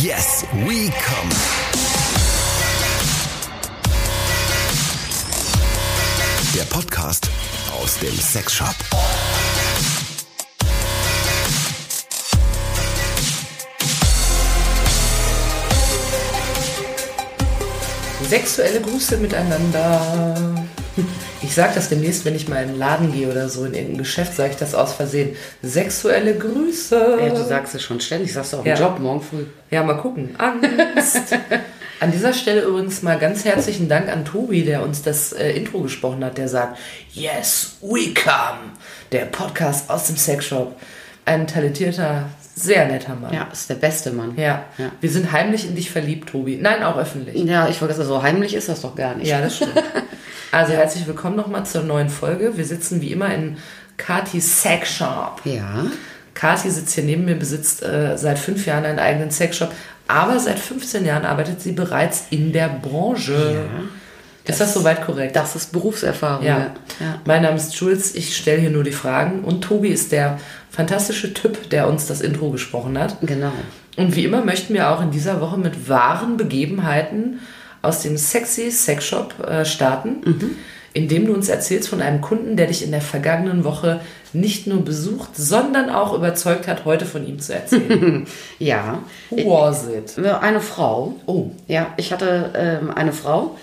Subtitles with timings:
[0.00, 1.28] Yes, we come.
[6.54, 7.28] Der Podcast
[7.78, 8.74] aus dem Sexshop.
[18.30, 20.71] Sexuelle Grüße miteinander.
[21.42, 23.98] Ich sage das demnächst, wenn ich mal in einen Laden gehe oder so, in irgendein
[23.98, 25.34] Geschäft, sage ich das aus Versehen.
[25.62, 27.18] Sexuelle Grüße.
[27.20, 28.74] Ja, du sagst es schon ständig, sagst du auch Ja.
[28.74, 29.44] im Job morgen früh.
[29.70, 30.36] Ja, mal gucken.
[30.38, 31.34] Angst.
[32.00, 35.80] An dieser Stelle übrigens mal ganz herzlichen Dank an Tobi, der uns das äh, Intro
[35.82, 36.76] gesprochen hat, der sagt,
[37.12, 38.72] Yes, we come.
[39.12, 40.74] Der Podcast aus dem Sexshop.
[41.24, 43.32] Ein talentierter, sehr netter Mann.
[43.32, 44.34] Ja, ist der beste Mann.
[44.36, 44.64] Ja.
[44.78, 44.92] Ja.
[45.00, 46.58] Wir sind heimlich in dich verliebt, Tobi.
[46.60, 47.42] Nein, auch öffentlich.
[47.44, 49.28] Ja, ich sagen, so heimlich ist das doch gar nicht.
[49.28, 49.72] Ja, das stimmt.
[50.54, 52.58] Also herzlich willkommen nochmal zur neuen Folge.
[52.58, 53.56] Wir sitzen wie immer in
[53.96, 55.40] Katis Sex Shop.
[55.44, 55.86] Ja.
[56.34, 59.72] Kati sitzt hier neben mir, besitzt äh, seit fünf Jahren einen eigenen Sexshop,
[60.08, 63.64] aber seit 15 Jahren arbeitet sie bereits in der Branche.
[64.44, 65.36] Ist das soweit korrekt?
[65.36, 66.44] Das ist Berufserfahrung.
[66.44, 66.74] ja.
[67.00, 67.20] ja.
[67.24, 70.38] Mein Name ist Jules, ich stelle hier nur die Fragen und Tobi ist der
[70.70, 73.18] fantastische Typ, der uns das Intro gesprochen hat.
[73.22, 73.52] Genau.
[73.96, 77.40] Und wie immer möchten wir auch in dieser Woche mit wahren Begebenheiten
[77.82, 80.56] aus dem sexy Sexshop äh, starten,
[80.94, 84.00] indem du uns erzählst von einem Kunden, der dich in der vergangenen Woche
[84.32, 88.26] nicht nur besucht, sondern auch überzeugt hat, heute von ihm zu erzählen.
[88.58, 89.00] Ja.
[89.30, 90.16] Who was it?
[90.24, 91.16] Eine Frau.
[91.26, 91.50] Oh.
[91.66, 93.56] Ja, ich hatte ähm, eine Frau.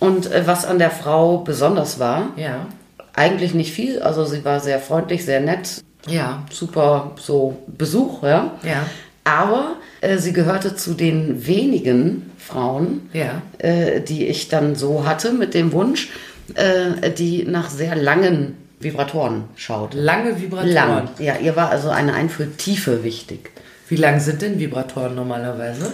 [0.00, 2.66] Und äh, was an der Frau besonders war, Ja.
[3.14, 4.00] eigentlich nicht viel.
[4.00, 6.44] Also sie war sehr freundlich, sehr nett, Ja.
[6.50, 8.52] super so Besuch, ja.
[8.62, 8.86] Ja.
[9.24, 13.42] Aber äh, sie gehörte zu den wenigen Frauen, Ja.
[13.58, 16.10] äh, die ich dann so hatte mit dem Wunsch,
[16.54, 19.92] äh, die nach sehr langen Vibratoren schaut.
[19.94, 20.72] Lange Vibratoren.
[20.72, 21.08] Lang.
[21.18, 23.50] Ja, ihr war also eine Einführtiefe wichtig.
[23.88, 25.92] Wie lang sind denn Vibratoren normalerweise?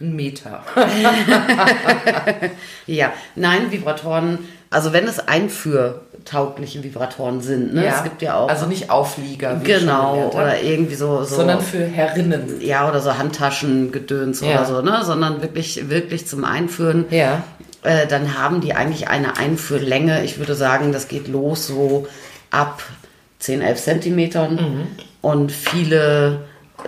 [0.00, 0.62] Ein Meter.
[2.86, 4.38] Ja, nein, Vibratoren,
[4.70, 7.84] also wenn es einführtaugliche Vibratoren sind, ne?
[7.86, 8.48] Es gibt ja auch.
[8.48, 9.60] Also nicht Auflieger.
[9.60, 11.22] wie genau, oder irgendwie so.
[11.24, 12.60] so Sondern für Herrinnen.
[12.60, 14.48] ja, oder so Handtaschengedöns Ja.
[14.52, 15.00] oder so, ne?
[15.04, 17.04] Sondern wirklich, wirklich zum Einführen.
[17.10, 17.42] Ja.
[17.82, 20.24] Äh, dann haben die eigentlich eine Einführlänge.
[20.24, 22.06] Ich würde sagen, das geht los so
[22.50, 22.82] ab
[23.40, 24.54] 10, 11 Zentimetern.
[24.54, 24.86] Mhm.
[25.20, 26.40] Und viele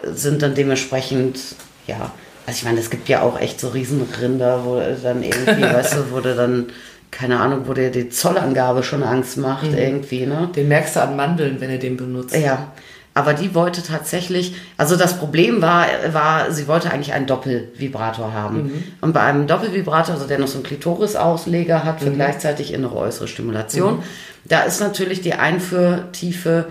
[0.05, 1.39] sind dann dementsprechend,
[1.87, 2.11] ja,
[2.51, 5.99] also ich meine, es gibt ja auch echt so Riesenrinder, wo dann irgendwie, weißt du,
[6.11, 6.67] wo du dann,
[7.13, 9.79] keine Ahnung, wo dir die Zollangabe schon Angst macht, Mhm.
[9.79, 10.49] irgendwie, ne?
[10.57, 12.35] Den merkst du an Mandeln, wenn er den benutzt.
[12.37, 12.73] Ja,
[13.15, 18.85] aber die wollte tatsächlich, also das Problem war, war sie wollte eigentlich einen Doppelvibrator haben.
[19.01, 23.29] Und bei einem Doppelvibrator, also der noch so einen Klitorisausleger hat für gleichzeitig innere äußere
[23.29, 24.03] Stimulation,
[24.45, 26.67] da ist natürlich die Einführtiefe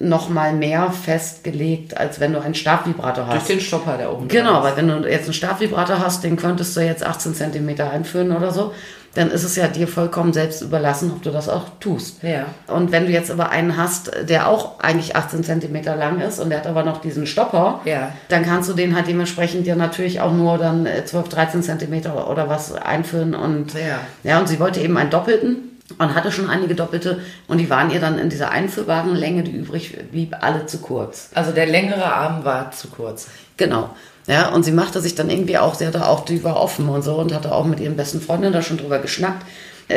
[0.00, 3.48] noch mal mehr festgelegt, als wenn du einen Stabvibrator Durch hast.
[3.50, 6.80] den Stopper, der oben Genau, weil wenn du jetzt einen Stabvibrator hast, den könntest du
[6.80, 8.72] jetzt 18 Zentimeter einführen oder so,
[9.14, 12.22] dann ist es ja dir vollkommen selbst überlassen, ob du das auch tust.
[12.22, 12.46] Ja.
[12.68, 16.48] Und wenn du jetzt aber einen hast, der auch eigentlich 18 Zentimeter lang ist und
[16.50, 18.12] der hat aber noch diesen Stopper, Ja.
[18.28, 22.30] dann kannst du den halt dementsprechend ja natürlich auch nur dann äh, 12, 13 Zentimeter
[22.30, 23.34] oder was einführen.
[23.34, 23.98] Und Ja.
[24.22, 27.90] ja, und sie wollte eben einen doppelten und hatte schon einige doppelte und die waren
[27.90, 31.30] ihr dann in dieser einführbaren Länge, die übrig blieb, alle zu kurz.
[31.34, 33.28] Also der längere Arm war zu kurz.
[33.56, 33.90] Genau.
[34.26, 37.02] Ja, und sie machte sich dann irgendwie auch, sie hatte auch, die war offen und
[37.02, 39.44] so und hatte auch mit ihren besten Freundinnen da schon drüber geschnackt,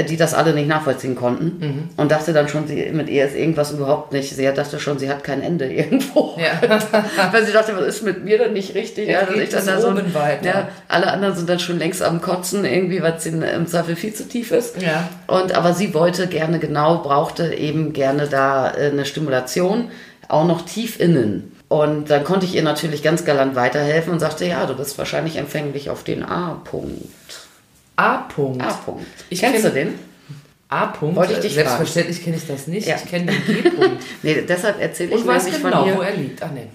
[0.09, 1.89] die das alle nicht nachvollziehen konnten.
[1.97, 4.35] Und dachte dann schon, sie, mit ihr ist irgendwas überhaupt nicht.
[4.35, 6.37] Sie dachte schon, sie hat kein Ende irgendwo.
[6.37, 6.81] Ja.
[7.31, 9.09] Weil sie dachte, was ist mit mir denn nicht richtig?
[9.09, 10.45] Ja, geht ich dann da oben weiter.
[10.45, 13.95] Ja, alle anderen sind dann schon längst am Kotzen, irgendwie, weil es ihnen im Zweifel
[13.95, 14.81] viel zu tief ist.
[14.81, 15.09] Ja.
[15.27, 19.89] Und aber sie wollte gerne genau, brauchte eben gerne da äh, eine Stimulation,
[20.27, 21.51] auch noch tief innen.
[21.69, 25.37] Und dann konnte ich ihr natürlich ganz galant weiterhelfen und sagte, ja, du bist wahrscheinlich
[25.37, 27.01] empfänglich auf den A-Punkt.
[27.95, 28.61] A-Punkt.
[28.61, 29.05] A-Punkt.
[29.29, 29.99] Ich Kennst kenn- du den?
[30.69, 31.15] A-Punkt.
[31.15, 32.87] Wollte ich dich Selbstverständlich kenne ich das nicht.
[32.87, 32.95] Ja.
[32.95, 34.03] Ich kenne den G-Punkt.
[34.23, 36.07] Nee, deshalb erzähle ich Und weiß genau, von wo ihr.
[36.07, 36.41] er liegt.
[36.41, 36.67] Ach nee.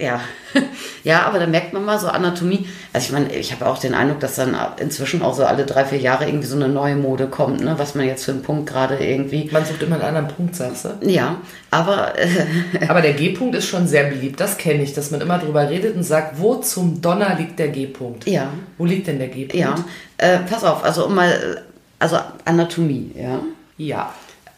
[0.00, 0.20] Ja.
[1.04, 2.66] ja, aber da merkt man mal so Anatomie.
[2.92, 5.84] Also ich meine, ich habe auch den Eindruck, dass dann inzwischen auch so alle drei,
[5.84, 7.74] vier Jahre irgendwie so eine neue Mode kommt, ne?
[7.78, 9.48] was man jetzt für einen Punkt gerade irgendwie.
[9.52, 11.08] Man sucht immer einen anderen Punkt, sagst du?
[11.08, 11.36] Ja,
[11.70, 14.40] aber äh, Aber der G-Punkt ist schon sehr beliebt.
[14.40, 17.68] Das kenne ich, dass man immer drüber redet und sagt, wo zum Donner liegt der
[17.68, 18.26] G-Punkt?
[18.26, 18.48] ja,
[18.78, 19.54] Wo liegt denn der G-Punkt?
[19.54, 19.74] ja.
[20.18, 21.62] Äh, pass auf, also um mal,
[21.98, 23.40] also Anatomie, ja.
[23.78, 24.12] Ja.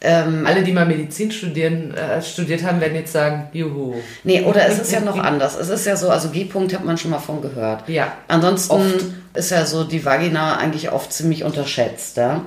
[0.05, 3.95] Ähm, Alle, die mal Medizin studieren, äh, studiert haben, werden jetzt sagen, juhu.
[4.23, 5.57] Nee, oder es ist ja noch anders.
[5.57, 7.89] Es ist ja so, also G-Punkt hat man schon mal von gehört.
[7.89, 8.13] Ja.
[8.27, 9.05] Ansonsten Oft.
[9.33, 12.17] ist ja so die Vagina eigentlich oft ziemlich unterschätzt.
[12.17, 12.45] Ja?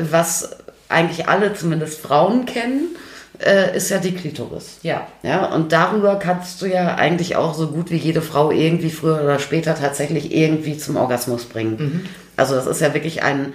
[0.00, 0.50] Was
[0.90, 2.96] eigentlich alle, zumindest Frauen kennen,
[3.38, 4.78] äh, ist ja die Klitoris.
[4.82, 5.06] Ja.
[5.22, 9.22] Ja, und darüber kannst du ja eigentlich auch so gut wie jede Frau irgendwie früher
[9.22, 12.08] oder später tatsächlich irgendwie zum Orgasmus bringen.
[12.36, 13.52] Also das ist ja wirklich ein,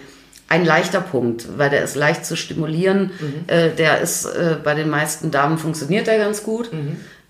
[0.53, 3.11] ein leichter Punkt, weil der ist leicht zu stimulieren.
[3.47, 6.69] Äh, der ist äh, bei den meisten Damen funktioniert der ganz gut.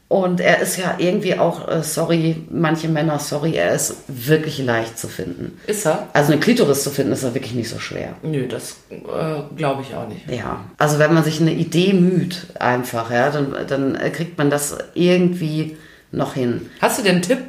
[0.09, 4.99] Und er ist ja irgendwie auch, äh, sorry, manche Männer, sorry, er ist wirklich leicht
[4.99, 5.57] zu finden.
[5.65, 6.07] Ist er?
[6.13, 8.13] Also eine Klitoris zu finden, ist ja wirklich nicht so schwer.
[8.21, 10.29] Nö, das äh, glaube ich auch nicht.
[10.29, 14.77] Ja, also wenn man sich eine Idee müht, einfach, ja, dann, dann kriegt man das
[14.93, 15.77] irgendwie
[16.11, 16.69] noch hin.
[16.79, 17.39] Hast du den Tipp,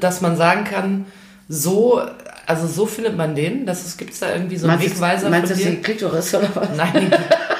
[0.00, 1.06] dass man sagen kann,
[1.48, 2.00] so,
[2.46, 3.66] also so findet man den?
[3.66, 5.70] Dass es gibt da irgendwie so einen Meinst du Wegweiser meinst du jetzt dir?
[5.72, 6.68] die Klitoris oder was?
[6.76, 7.10] Nein,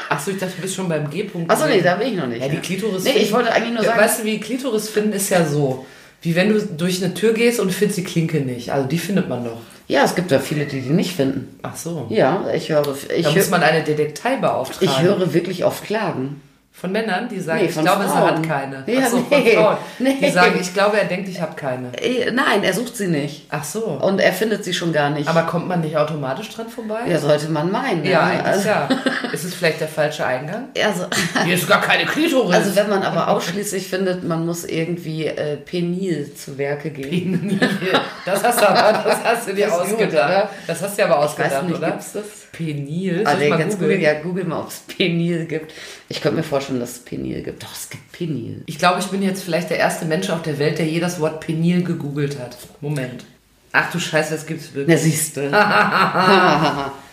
[0.08, 1.50] achso, ich dachte, du bist schon beim G-Punkt.
[1.50, 2.42] Achso, nee, da bin ich noch nicht.
[2.42, 3.04] Ja, die Klitoris.
[3.04, 5.86] Nee, ich wollte eigentlich nur sagen, Weißt du, wie Klitoris finden ist ja so,
[6.22, 8.72] wie wenn du durch eine Tür gehst und findest die Klinke nicht.
[8.72, 9.58] Also die findet man doch.
[9.88, 11.58] ja, es gibt ja viele, die die nicht finden.
[11.62, 12.06] Ach so.
[12.08, 14.88] Ja, ich höre, ich, Da hör, muss man eine Detektei beauftragen.
[14.88, 16.40] ich höre wirklich oft Klagen.
[16.76, 18.22] Von Männern, die sagen, Nee, ich glaube, sie Frauen.
[18.36, 18.82] hat keine.
[18.86, 19.54] Ja, Ach so, nee.
[19.54, 19.76] von Frauen.
[20.00, 20.16] Nee.
[20.20, 21.96] Die sagen, ich glaube, er denkt, ich habe keine.
[22.02, 23.46] Äh, Nein, er sucht sie nicht.
[23.48, 23.84] Ach so.
[23.84, 25.28] Und er findet sie schon gar nicht.
[25.28, 27.02] Aber kommt man nicht automatisch dran vorbei?
[27.06, 28.04] ja, sollte man meinen.
[28.04, 28.88] Ja, eigentlich also, ja.
[29.34, 30.68] Ist es vielleicht der falsche Eingang?
[30.82, 31.06] Also,
[31.44, 32.54] Hier ist gar keine Klitoris.
[32.54, 37.58] also wenn man aber ausschließlich findet, man muss irgendwie äh, penil zu Werke gehen.
[38.24, 40.12] das hast du aber, das hast du dir Das gut, ausgedacht.
[40.30, 40.50] oder?
[40.66, 41.90] Das hast du dir aber Ich ausgedacht, weiß nicht, oder?
[41.90, 42.24] gibt's das?
[42.52, 43.22] Penil.
[43.26, 44.00] Ah, ich nee, ganz googeln?
[44.00, 45.72] ja, google mal, ob es Penil gibt.
[46.08, 47.62] Ich könnte mir vorstellen, dass es Penil gibt.
[47.64, 48.62] Doch, es gibt Penil.
[48.66, 51.18] Ich glaube, ich bin jetzt vielleicht der erste Mensch auf der Welt, der je das
[51.18, 52.56] Wort Penil gegoogelt hat.
[52.80, 53.24] Moment.
[53.72, 55.00] Ach du Scheiße, das gibt's Na, wirklich.
[55.00, 55.50] siehst du.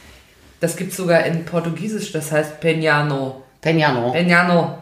[0.62, 3.44] Das gibt's sogar in Portugiesisch, das heißt Penhano.
[3.60, 4.12] Penjano.
[4.14, 4.78] Penhano.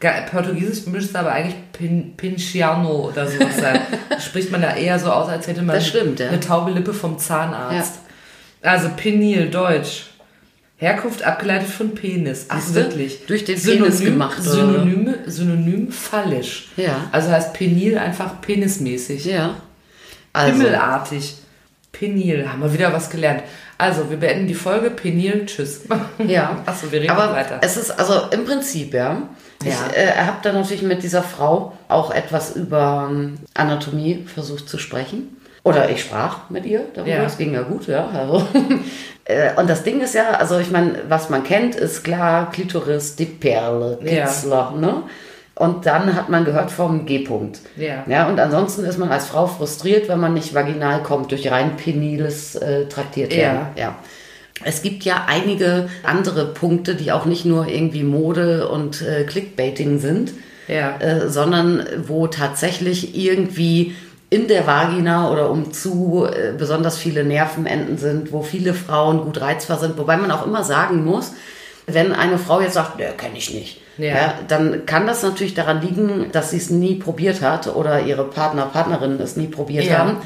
[0.00, 3.80] Ge- Portugiesisch müsste aber eigentlich Pin, Pinciano oder sowas sein.
[4.20, 6.28] Spricht man da eher so aus, als hätte man Das stimmt, ja.
[6.28, 7.98] eine taube Lippe vom Zahnarzt.
[8.62, 10.06] Also Penil, Deutsch.
[10.78, 12.46] Herkunft abgeleitet von Penis.
[12.50, 12.74] Ach, Siehste?
[12.74, 13.24] wirklich.
[13.26, 14.50] Durch den Penis gemacht, oder?
[14.50, 16.68] Synonyme, Synonym fallisch.
[16.76, 17.08] Ja.
[17.12, 19.24] Also heißt Penil einfach penismäßig.
[19.24, 19.54] Ja.
[20.34, 21.36] Also, Himmelartig.
[21.92, 22.46] Penil.
[22.46, 23.42] Haben wir wieder was gelernt.
[23.78, 24.90] Also, wir beenden die Folge.
[24.90, 25.82] Penil, tschüss.
[26.26, 26.58] ja.
[26.66, 27.58] Achso, wir reden Aber weiter.
[27.62, 29.22] es ist, also im Prinzip, ja.
[29.62, 29.88] Ich Ja.
[29.94, 35.36] äh, habe dann natürlich mit dieser Frau auch etwas über ähm, Anatomie versucht zu sprechen.
[35.62, 37.22] Oder ich sprach mit ihr darüber, Ja.
[37.24, 38.06] es ging ja gut, ja.
[38.08, 38.46] Also.
[39.28, 43.16] Äh, Und das Ding ist ja, also ich meine, was man kennt, ist klar, Klitoris,
[43.16, 44.24] die Perle, Ja.
[44.24, 45.02] Kitzler, ne?
[45.58, 47.60] Und dann hat man gehört vom G-Punkt.
[47.76, 48.04] Ja.
[48.06, 48.28] ja.
[48.28, 52.56] Und ansonsten ist man als Frau frustriert, wenn man nicht vaginal kommt, durch rein peniles
[52.56, 53.68] äh, traktiert werden.
[53.74, 53.96] Ja.
[54.64, 59.98] Es gibt ja einige andere Punkte, die auch nicht nur irgendwie Mode und äh, Clickbaiting
[59.98, 60.32] sind,
[60.68, 60.96] Ja.
[60.98, 63.94] äh, sondern wo tatsächlich irgendwie
[64.28, 69.78] in der Vagina oder umzu äh, besonders viele Nervenenden sind, wo viele Frauen gut reizbar
[69.78, 71.32] sind, wobei man auch immer sagen muss,
[71.86, 74.34] wenn eine Frau jetzt sagt, ne, kenne ich nicht, Ja.
[74.48, 78.66] dann kann das natürlich daran liegen, dass sie es nie probiert hat oder ihre Partner,
[78.66, 79.98] Partnerinnen es nie probiert Ja.
[79.98, 80.16] haben.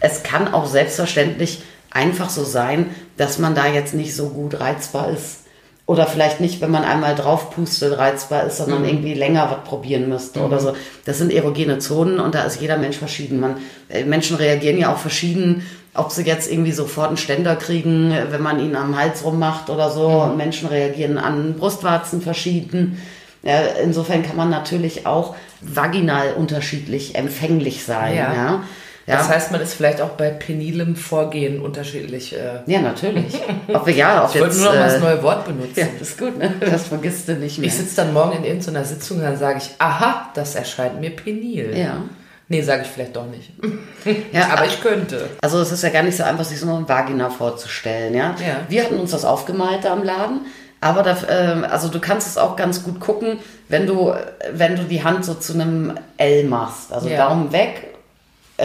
[0.00, 2.86] Es kann auch selbstverständlich einfach so sein,
[3.16, 5.44] dass man da jetzt nicht so gut reizbar ist.
[5.90, 10.08] Oder vielleicht nicht, wenn man einmal drauf pustet, reizbar ist, sondern irgendwie länger was probieren
[10.08, 10.74] müsste oder so.
[11.04, 13.40] Das sind erogene Zonen und da ist jeder Mensch verschieden.
[13.40, 13.56] Man,
[13.88, 18.40] äh, Menschen reagieren ja auch verschieden, ob sie jetzt irgendwie sofort einen Ständer kriegen, wenn
[18.40, 20.32] man ihn am Hals rummacht oder so.
[20.36, 23.02] Menschen reagieren an Brustwarzen verschieden.
[23.42, 28.14] Ja, insofern kann man natürlich auch vaginal unterschiedlich empfänglich sein.
[28.16, 28.32] Ja.
[28.32, 28.62] Ja,
[29.06, 29.16] ja.
[29.16, 32.34] Das heißt, man ist vielleicht auch bei penilem Vorgehen unterschiedlich.
[32.36, 33.34] Äh, ja natürlich.
[33.72, 35.72] Ob ja, ob ich wollte nur noch mal das äh, neue Wort benutzen.
[35.80, 36.52] Ja, das ist gut, ne?
[36.60, 37.66] Das vergisst du nicht mehr.
[37.68, 41.10] Ich sitze dann morgen in irgendeiner Sitzung und dann sage ich, aha, das erscheint mir
[41.10, 41.76] penil.
[41.76, 42.02] Ja.
[42.48, 43.52] Nee, sage ich vielleicht doch nicht.
[44.32, 45.28] Ja, Aber ich könnte.
[45.42, 48.34] Also es ist ja gar nicht so einfach, sich so eine Vagina vorzustellen, ja.
[48.44, 48.56] Ja.
[48.68, 50.46] Wir hatten uns das aufgemalt da im Laden,
[50.80, 53.38] aber da, ähm, also du kannst es auch ganz gut gucken,
[53.68, 54.14] wenn du,
[54.52, 57.28] wenn du die Hand so zu einem L machst, also Ja.
[57.28, 57.89] Daumen weg,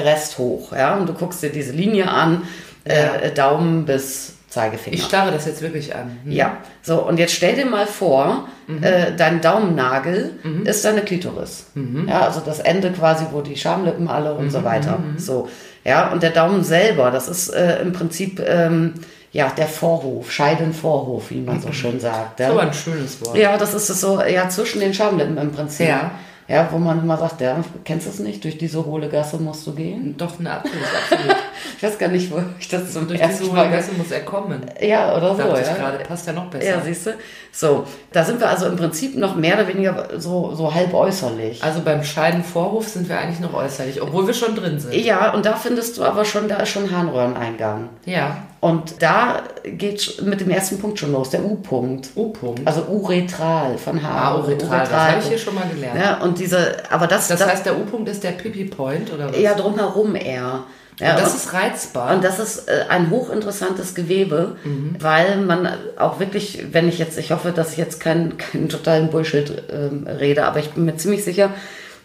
[0.04, 2.44] Rest hoch, ja, und du guckst dir diese Linie an,
[2.88, 2.94] Ja.
[3.16, 4.96] äh, Daumen bis Zeigefinger.
[4.96, 6.18] Ich starre das jetzt wirklich an.
[6.24, 6.32] Hm.
[6.32, 8.48] Ja, so und jetzt stell dir mal vor,
[8.82, 10.32] äh, dein Daumennagel
[10.64, 11.66] ist deine Klitoris.
[12.08, 15.00] Ja, also das Ende quasi, wo die Schamlippen alle und so weiter.
[15.18, 15.50] So,
[15.84, 18.94] ja, und der Daumen selber, das ist äh, im Prinzip ähm,
[19.34, 22.40] ja der Vorhof, Scheidenvorhof, wie man so schön sagt.
[22.40, 22.52] Ja?
[22.52, 23.36] aber ein schönes Wort.
[23.36, 25.88] Ja, das ist es so, ja, zwischen den Schamlippen im Prinzip.
[25.90, 26.12] Ja.
[26.48, 28.44] Ja, wo man immer sagt, ja, kennst du es nicht?
[28.44, 30.16] Durch diese hohle Gasse musst du gehen.
[30.16, 31.36] Doch, eine absolut, absolut.
[31.78, 34.22] Ich weiß gar nicht, wo ich das zum Durch ersten diese hohe Gasse muss er
[34.22, 34.62] kommen.
[34.80, 35.60] Ja, oder so, ja.
[35.60, 36.66] ich gerade, passt ja noch besser.
[36.66, 37.14] Ja, siehst du?
[37.58, 41.64] So, da sind wir also im Prinzip noch mehr oder weniger so, so halb äußerlich.
[41.64, 44.94] Also beim Scheidenvorhof sind wir eigentlich noch äußerlich, obwohl wir schon drin sind.
[44.94, 47.88] Ja, und da findest du aber schon, da ist schon Harnröhreneingang.
[48.04, 48.40] Ja.
[48.60, 52.10] Und da geht mit dem ersten Punkt schon los, der U-Punkt.
[52.18, 52.68] U-Punkt.
[52.68, 54.10] Also uretral von H.
[54.10, 55.98] Ah, uretral, das habe ich hier schon mal gelernt.
[55.98, 59.40] Ja, und diese, aber das, das heißt, der U-Punkt ist der Pipi-Point, oder was?
[59.40, 60.66] Ja, drumherum eher.
[61.00, 62.16] Ja, und das und, ist reizbar.
[62.16, 64.96] Und das ist äh, ein hochinteressantes Gewebe, mhm.
[65.00, 69.10] weil man auch wirklich, wenn ich jetzt, ich hoffe, dass ich jetzt keinen kein totalen
[69.10, 71.52] Bullshit äh, rede, aber ich bin mir ziemlich sicher,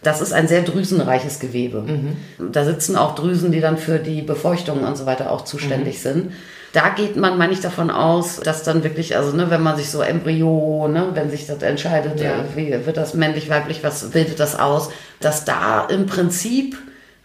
[0.03, 1.81] das ist ein sehr drüsenreiches Gewebe.
[1.81, 2.51] Mhm.
[2.51, 6.01] Da sitzen auch Drüsen, die dann für die Befeuchtung und so weiter auch zuständig mhm.
[6.01, 6.31] sind.
[6.73, 9.89] Da geht man, meine ich, davon aus, dass dann wirklich, also ne, wenn man sich
[9.89, 12.39] so Embryo, ne, wenn sich das entscheidet, ja.
[12.39, 16.77] Äh, wie wird das männlich, weiblich, was bildet das aus, dass da im Prinzip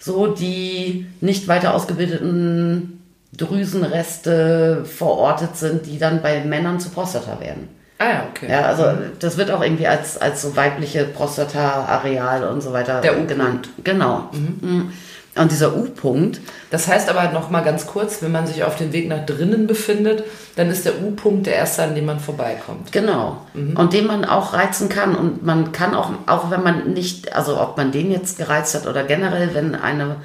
[0.06, 3.02] so die nicht weiter ausgebildeten
[3.36, 7.68] Drüsenreste verortet sind, die dann bei Männern zu Prostata werden.
[7.98, 8.50] Ah ja, okay.
[8.50, 8.84] Ja, also
[9.18, 13.70] das wird auch irgendwie als, als so weibliche Prostata-Areal und so weiter Der genannt.
[13.84, 14.30] Genau.
[14.32, 14.58] Mhm.
[14.60, 14.92] mhm.
[15.36, 16.40] Und dieser U-Punkt.
[16.70, 19.66] Das heißt aber noch mal ganz kurz, wenn man sich auf dem Weg nach drinnen
[19.66, 20.24] befindet,
[20.56, 22.90] dann ist der U-Punkt der erste, an dem man vorbeikommt.
[22.92, 23.42] Genau.
[23.52, 23.76] Mhm.
[23.76, 25.14] Und den man auch reizen kann.
[25.14, 28.86] Und man kann auch, auch wenn man nicht, also ob man den jetzt gereizt hat
[28.86, 30.16] oder generell, wenn eine,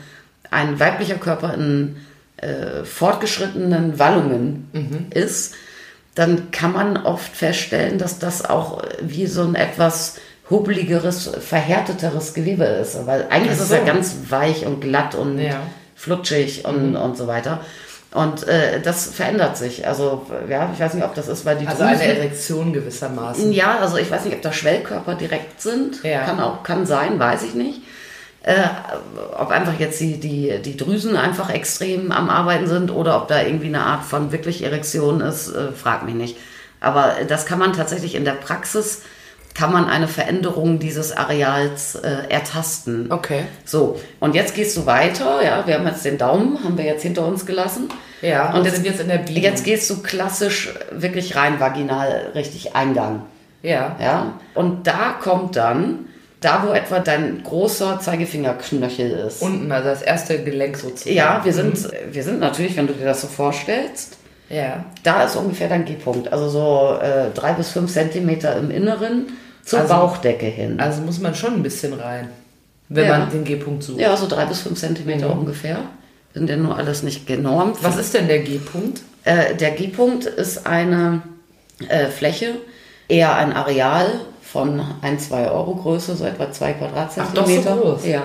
[0.50, 1.98] ein weiblicher Körper in
[2.38, 5.08] äh, fortgeschrittenen Wallungen mhm.
[5.12, 5.56] ist,
[6.16, 10.18] dann kann man oft feststellen, dass das auch wie so ein etwas
[10.52, 13.06] hubeligeres, verhärteteres Gewebe ist.
[13.08, 13.64] Weil eigentlich so.
[13.64, 15.62] ist es ja ganz weich und glatt und ja.
[15.96, 16.96] flutschig und, mhm.
[16.98, 17.62] und so weiter.
[18.14, 19.88] Und äh, das verändert sich.
[19.88, 23.54] Also, ja, ich weiß nicht, ob das ist, weil die Also Drüsen, eine Erektion gewissermaßen.
[23.54, 26.04] Ja, also ich weiß nicht, ob da Schwellkörper direkt sind.
[26.04, 26.26] Ja.
[26.26, 27.82] Kann auch, kann sein, weiß ich nicht.
[28.44, 28.64] Äh,
[29.38, 33.42] ob einfach jetzt die, die, die Drüsen einfach extrem am Arbeiten sind oder ob da
[33.42, 36.38] irgendwie eine Art von wirklich Erektion ist, äh, frag mich nicht.
[36.82, 39.04] Aber das kann man tatsächlich in der Praxis,
[39.54, 43.12] kann man eine Veränderung dieses Areals äh, ertasten.
[43.12, 43.44] Okay.
[43.66, 47.04] So, und jetzt gehst du weiter, ja, wir haben jetzt den Daumen, haben wir jetzt
[47.04, 47.90] hinter uns gelassen.
[48.22, 49.44] Ja, und jetzt, sind jetzt in der Biegung.
[49.44, 53.24] Jetzt gehst du klassisch wirklich rein vaginal, richtig Eingang.
[53.64, 53.96] Ja.
[54.00, 56.06] Ja, und da kommt dann
[56.40, 59.42] da, wo etwa dein großer Zeigefingerknöchel ist.
[59.42, 61.16] Unten, also das erste Gelenk sozusagen.
[61.16, 61.92] Ja, wir sind, mhm.
[62.12, 64.18] wir sind natürlich, wenn du dir das so vorstellst,
[64.50, 64.84] ja.
[65.04, 66.34] da ist ungefähr dein G-Punkt.
[66.34, 69.28] Also so äh, drei bis fünf Zentimeter im Inneren
[69.66, 70.80] zur also, Bauchdecke hin.
[70.80, 72.30] Also muss man schon ein bisschen rein,
[72.90, 73.20] wenn ja.
[73.20, 74.00] man den G-Punkt sucht.
[74.00, 75.42] Ja, so drei bis fünf Zentimeter mhm.
[75.42, 75.80] ungefähr.
[76.34, 77.78] Sind ja nur alles nicht genormt.
[77.82, 79.02] Was ist denn der G-Punkt?
[79.24, 81.22] Äh, der G-Punkt ist eine
[81.90, 82.56] äh, Fläche,
[83.08, 87.72] eher ein Areal von 1, 2 Euro Größe, so etwa 2 Quadratzentimeter.
[87.72, 88.06] Ach, doch so groß.
[88.06, 88.24] Ja.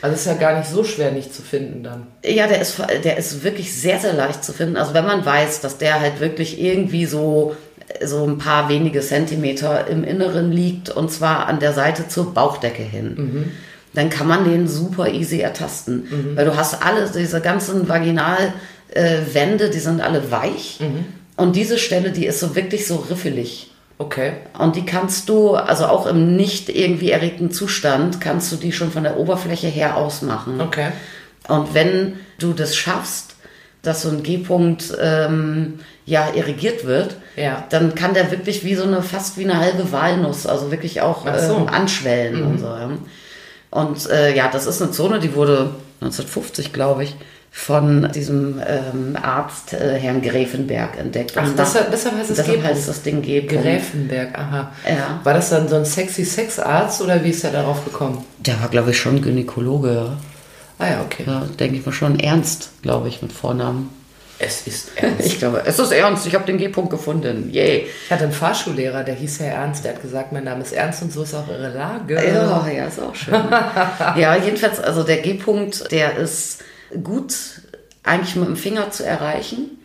[0.00, 2.06] Also ist ja gar nicht so schwer nicht zu finden dann.
[2.24, 4.76] Ja, der ist, der ist wirklich sehr, sehr leicht zu finden.
[4.76, 7.56] Also wenn man weiß, dass der halt wirklich irgendwie so,
[8.04, 12.82] so ein paar wenige Zentimeter im Inneren liegt und zwar an der Seite zur Bauchdecke
[12.82, 13.14] hin.
[13.16, 13.52] Mhm.
[13.94, 16.08] Dann kann man den super easy ertasten.
[16.10, 16.36] Mhm.
[16.36, 20.78] Weil du hast alle, diese ganzen Vaginalwände, äh, die sind alle weich.
[20.80, 21.06] Mhm.
[21.36, 23.70] Und diese Stelle, die ist so wirklich so riffelig.
[23.98, 24.32] Okay.
[24.56, 28.92] Und die kannst du, also auch im nicht irgendwie erregten Zustand, kannst du die schon
[28.92, 30.60] von der Oberfläche her ausmachen.
[30.60, 30.88] Okay.
[31.48, 33.27] Und wenn du das schaffst,
[33.82, 37.64] dass so ein G-Punkt ähm, ja irrigiert wird, ja.
[37.68, 41.26] dann kann der wirklich wie so eine, fast wie eine halbe Walnuss, also wirklich auch
[41.38, 41.56] so.
[41.56, 42.46] ähm, anschwellen mhm.
[42.50, 42.66] und so.
[42.66, 42.90] Ja.
[43.70, 45.70] Und äh, ja, das ist eine Zone, die wurde
[46.00, 47.16] 1950, glaube ich,
[47.50, 51.32] von diesem ähm, Arzt äh, Herrn Gräfenberg entdeckt.
[51.36, 53.42] Ach, deshalb, deshalb heißt es deshalb heißt das Ding G.
[53.42, 54.72] Gräfenberg, aha.
[54.88, 55.20] Ja.
[55.24, 58.24] War das dann so ein sexy Sexarzt oder wie ist er darauf gekommen?
[58.38, 60.12] Der war, glaube ich, schon Gynäkologe.
[60.78, 61.24] Ah ja, okay.
[61.26, 62.20] Ja, denke ich mal schon.
[62.20, 63.90] Ernst, glaube ich, mit Vornamen.
[64.38, 65.26] Es ist ernst.
[65.26, 66.26] Ich glaube, es ist ernst.
[66.26, 67.50] Ich habe den G-Punkt gefunden.
[67.50, 67.88] Yay.
[68.04, 69.84] Ich hatte einen Fahrschullehrer, der hieß Herr Ernst.
[69.84, 72.14] Der hat gesagt, mein Name ist Ernst und so ist auch Ihre Lage.
[72.14, 73.34] Ja, ja, ist auch schön.
[74.16, 76.62] ja, jedenfalls, also der G-Punkt, der ist
[77.02, 77.34] gut
[78.04, 79.77] eigentlich mit dem Finger zu erreichen.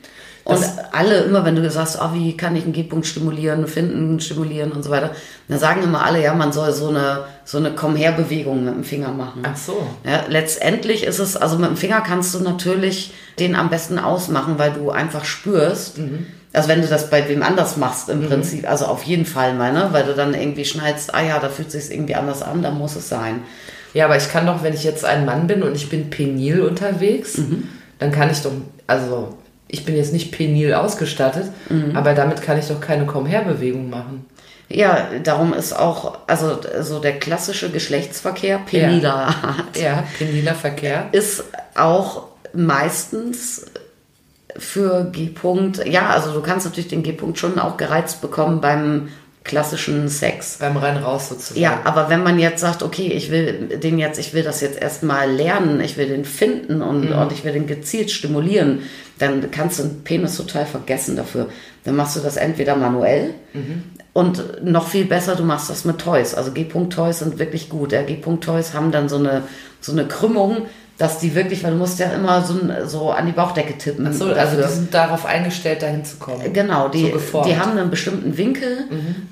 [0.43, 4.19] Und das alle immer, wenn du sagst, oh, wie kann ich einen G-Punkt stimulieren, finden,
[4.19, 5.11] stimulieren und so weiter,
[5.47, 9.09] dann sagen immer alle, ja, man soll so eine, so eine Komm-her-Bewegung mit dem Finger
[9.09, 9.43] machen.
[9.45, 9.87] Ach so.
[10.03, 14.55] Ja, letztendlich ist es, also mit dem Finger kannst du natürlich den am besten ausmachen,
[14.57, 16.27] weil du einfach spürst, mhm.
[16.51, 18.27] also wenn du das bei wem anders machst im mhm.
[18.27, 21.47] Prinzip, also auf jeden Fall mal, ne, weil du dann irgendwie schneidest, ah ja, da
[21.47, 23.43] fühlt sich irgendwie anders an, da muss es sein.
[23.93, 26.61] Ja, aber ich kann doch, wenn ich jetzt ein Mann bin und ich bin penil
[26.61, 27.69] unterwegs, mhm
[28.03, 28.51] dann kann ich doch,
[28.85, 29.37] also
[29.73, 31.95] ich bin jetzt nicht penil ausgestattet, mhm.
[31.95, 34.27] aber damit kann ich doch keine Komm-her-Bewegung machen.
[34.69, 39.77] Ja, darum ist auch, also so der klassische Geschlechtsverkehr, peniler Art.
[39.81, 41.07] Ja, peniler Verkehr.
[41.11, 41.43] Ist
[41.75, 43.65] auch meistens
[44.55, 49.09] für G-Punkt, ja, also du kannst natürlich den G-Punkt schon auch gereizt bekommen beim
[49.43, 50.57] klassischen Sex.
[50.59, 51.59] Beim rein raus sozusagen.
[51.59, 54.81] Ja, aber wenn man jetzt sagt, okay, ich will den jetzt, ich will das jetzt
[54.81, 58.83] erstmal lernen, ich will den finden und, und ich will den gezielt stimulieren,
[59.19, 61.49] dann kannst du den Penis total vergessen dafür.
[61.83, 63.33] Dann machst du das entweder manuell
[64.13, 66.35] und noch viel besser, du machst das mit Toys.
[66.35, 67.91] Also G-Punkt-Toys sind wirklich gut.
[67.91, 69.43] Ja, G-Punkt-Toys haben dann so eine,
[69.81, 73.31] so eine Krümmung, dass die wirklich, weil du musst ja immer so, so an die
[73.31, 74.13] Bauchdecke tippen.
[74.13, 74.67] so, also dafür.
[74.67, 76.53] die sind darauf eingestellt, dahin zu kommen.
[76.53, 78.85] Genau, die, So die haben einen bestimmten Winkel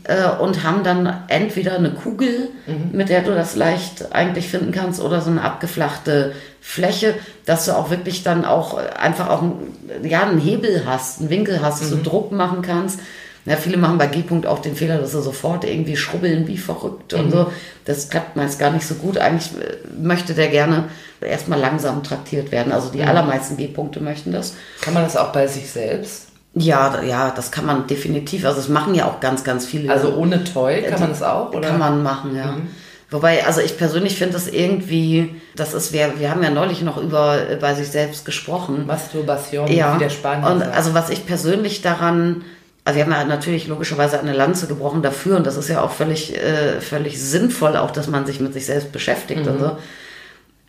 [0.05, 2.49] äh, und haben dann entweder eine Kugel,
[2.91, 7.13] mit der du das leicht eigentlich finden kannst, oder so eine abgeflachte Fläche,
[7.45, 11.61] dass du auch wirklich dann auch einfach auch einen- ja, einen Hebel hast, einen Winkel
[11.61, 12.99] hast, dass du Druck machen kannst.
[13.45, 17.13] Ja, viele machen bei G-Punkt auch den Fehler, dass sie sofort irgendwie schrubbeln wie verrückt
[17.15, 17.51] und so.
[17.85, 19.17] Das klappt meist gar nicht so gut.
[19.17, 20.85] Eigentlich äh, möchte der gerne
[21.21, 22.71] erstmal langsam traktiert werden.
[22.71, 24.53] Also die allermeisten G-Punkte möchten das.
[24.81, 26.27] Kann man das auch bei sich selbst?
[26.53, 28.45] Ja, ja, das kann man definitiv.
[28.45, 29.91] Also es machen ja auch ganz, ganz viele.
[29.91, 31.51] Also ohne Toy kann man das auch?
[31.53, 31.69] Oder?
[31.69, 32.57] kann man machen, ja.
[33.09, 36.97] Wobei, also ich persönlich finde das irgendwie, das ist, wir, wir haben ja neulich noch
[36.97, 38.85] über äh, bei sich selbst gesprochen.
[38.85, 40.75] Masturbation, Ja, wie der Spanier und sagt.
[40.75, 42.43] also was ich persönlich daran,
[42.83, 45.91] also wir haben ja natürlich logischerweise eine Lanze gebrochen dafür und das ist ja auch
[45.91, 49.77] völlig, äh, völlig sinnvoll, auch dass man sich mit sich selbst beschäftigt und so.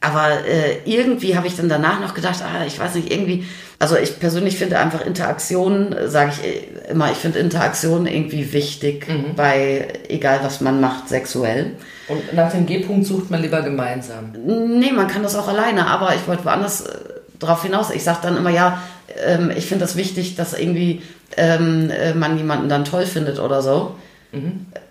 [0.03, 3.47] Aber äh, irgendwie habe ich dann danach noch gedacht, ah, ich weiß nicht, irgendwie,
[3.79, 9.07] also ich persönlich finde einfach Interaktion, sage ich äh, immer, ich finde Interaktion irgendwie wichtig
[9.37, 11.77] bei, egal was man macht, sexuell.
[12.09, 14.33] Und nach dem G-Punkt sucht man lieber gemeinsam.
[14.45, 16.99] Nee, man kann das auch alleine, aber ich wollte woanders äh,
[17.39, 17.91] drauf hinaus.
[17.91, 18.83] Ich sage dann immer, ja,
[19.25, 21.03] ähm, ich finde das wichtig, dass irgendwie
[21.37, 23.95] ähm, äh, man jemanden dann toll findet oder so,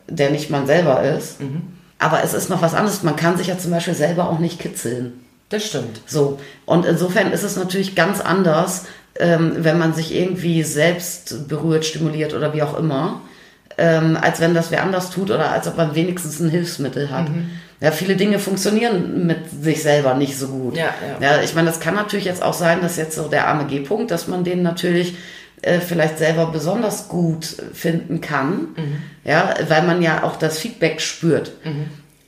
[0.07, 1.37] der nicht man selber ist.
[1.99, 3.03] Aber es ist noch was anderes.
[3.03, 5.13] Man kann sich ja zum Beispiel selber auch nicht kitzeln.
[5.49, 6.01] Das stimmt.
[6.07, 6.39] So.
[6.65, 8.85] Und insofern ist es natürlich ganz anders,
[9.19, 13.21] ähm, wenn man sich irgendwie selbst berührt, stimuliert oder wie auch immer,
[13.77, 17.27] ähm, als wenn das wer anders tut oder als ob man wenigstens ein Hilfsmittel hat.
[17.81, 20.77] Ja, viele Dinge funktionieren mit sich selber nicht so gut.
[20.77, 21.41] Ja, ja.
[21.41, 24.27] ich meine, das kann natürlich jetzt auch sein, dass jetzt so der arme G-Punkt, dass
[24.27, 25.15] man den natürlich
[25.63, 28.67] äh, vielleicht selber besonders gut finden kann,
[29.23, 31.53] ja, weil man ja auch das Feedback spürt.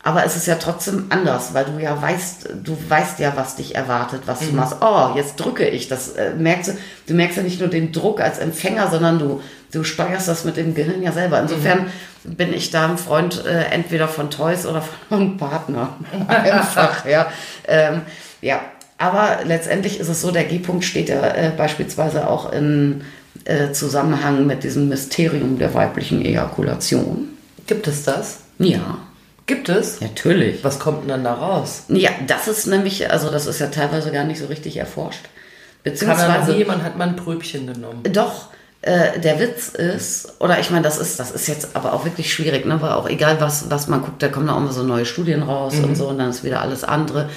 [0.05, 3.73] Aber es ist ja trotzdem anders, weil du ja weißt, du weißt ja, was dich
[3.73, 4.75] erwartet, was du machst.
[4.81, 5.87] Oh, jetzt drücke ich.
[5.87, 9.41] Das äh, merkst du, du merkst ja nicht nur den Druck als Empfänger, sondern du,
[9.71, 11.39] du steuerst das mit dem Gehirn ja selber.
[11.39, 11.87] Insofern
[12.25, 15.95] bin ich da ein Freund äh, entweder von Toys oder von einem Partner.
[16.27, 17.27] Einfach, ja.
[17.65, 18.01] Ähm,
[18.41, 18.59] ja.
[18.97, 23.03] Aber letztendlich ist es so, der G-Punkt steht ja äh, beispielsweise auch in
[23.45, 27.29] äh, Zusammenhang mit diesem Mysterium der weiblichen Ejakulation.
[27.67, 28.39] Gibt es das?
[28.59, 28.97] Ja,
[29.45, 29.99] Gibt es?
[29.99, 30.63] natürlich.
[30.63, 31.83] Was kommt denn dann da raus?
[31.89, 35.23] Ja, das ist nämlich, also das ist ja teilweise gar nicht so richtig erforscht.
[35.23, 38.03] Kann Beziehungsweise, wie jemand hat mal ein Pröbchen genommen.
[38.03, 38.47] doch,
[38.83, 42.33] äh, der Witz ist, oder ich meine, das ist, das ist jetzt aber auch wirklich
[42.33, 42.81] schwierig, ne?
[42.81, 45.43] weil auch egal was, was man guckt, da kommen da auch immer so neue Studien
[45.43, 47.29] raus und so und dann ist wieder alles andere.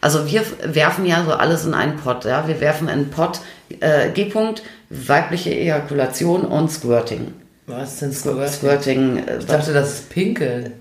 [0.00, 3.40] Also wir werfen ja so alles in einen Pott, ja, wir werfen in einen Pott
[3.80, 7.34] äh, G-Punkt, weibliche Ejakulation und Squirting.
[7.66, 8.48] Was ist denn Squirting?
[8.48, 10.72] Squirting, äh, Ich dachte, das ist Pinkeln.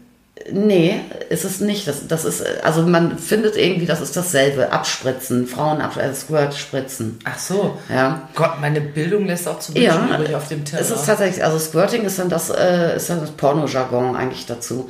[0.51, 1.87] Nee, ist es nicht.
[1.87, 4.71] Das, das ist, also man findet irgendwie, das ist dasselbe.
[4.71, 7.19] Abspritzen, Frauen ab, äh, Squirt spritzen.
[7.25, 7.77] Ach so.
[7.89, 8.29] Ja.
[8.35, 10.81] Gott, meine Bildung lässt auch zu wünschen Ja, übrig auf dem Teller.
[10.81, 14.89] es ist tatsächlich, also Squirting ist dann das, äh, ist dann das Porno-Jargon eigentlich dazu.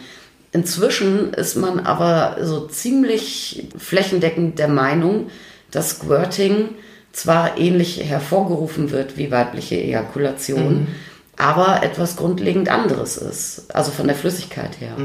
[0.53, 5.27] Inzwischen ist man aber so ziemlich flächendeckend der Meinung,
[5.71, 6.69] dass Squirting
[7.13, 10.87] zwar ähnlich hervorgerufen wird wie weibliche Ejakulation,
[11.41, 14.95] aber etwas grundlegend anderes ist, also von der Flüssigkeit her.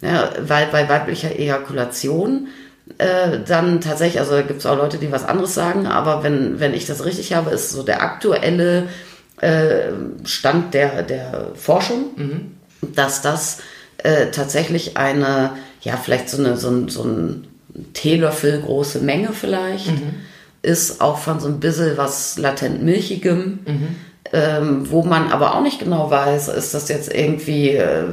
[0.00, 2.48] Ja, weil bei weiblicher Ejakulation
[2.98, 6.58] äh, dann tatsächlich, also da gibt es auch Leute, die was anderes sagen, aber wenn,
[6.58, 8.88] wenn ich das richtig habe, ist so der aktuelle
[9.40, 9.92] äh,
[10.24, 12.06] Stand der, der Forschung,
[12.80, 13.58] dass das
[13.98, 17.46] äh, tatsächlich eine, ja, vielleicht so eine, so ein, so ein
[17.92, 19.92] Teelöffel große Menge vielleicht,
[20.62, 23.60] ist auch von so ein bisschen was latent Milchigem.
[24.30, 28.04] Ähm, wo man aber auch nicht genau weiß, ist das jetzt irgendwie, äh,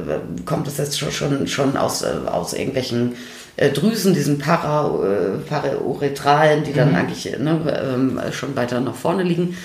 [0.46, 3.16] kommt das jetzt schon, schon, schon aus, äh, aus irgendwelchen
[3.56, 9.24] äh, Drüsen, diesen Para, äh, Parauretralen, die dann eigentlich ne, ähm, schon weiter nach vorne
[9.24, 9.56] liegen.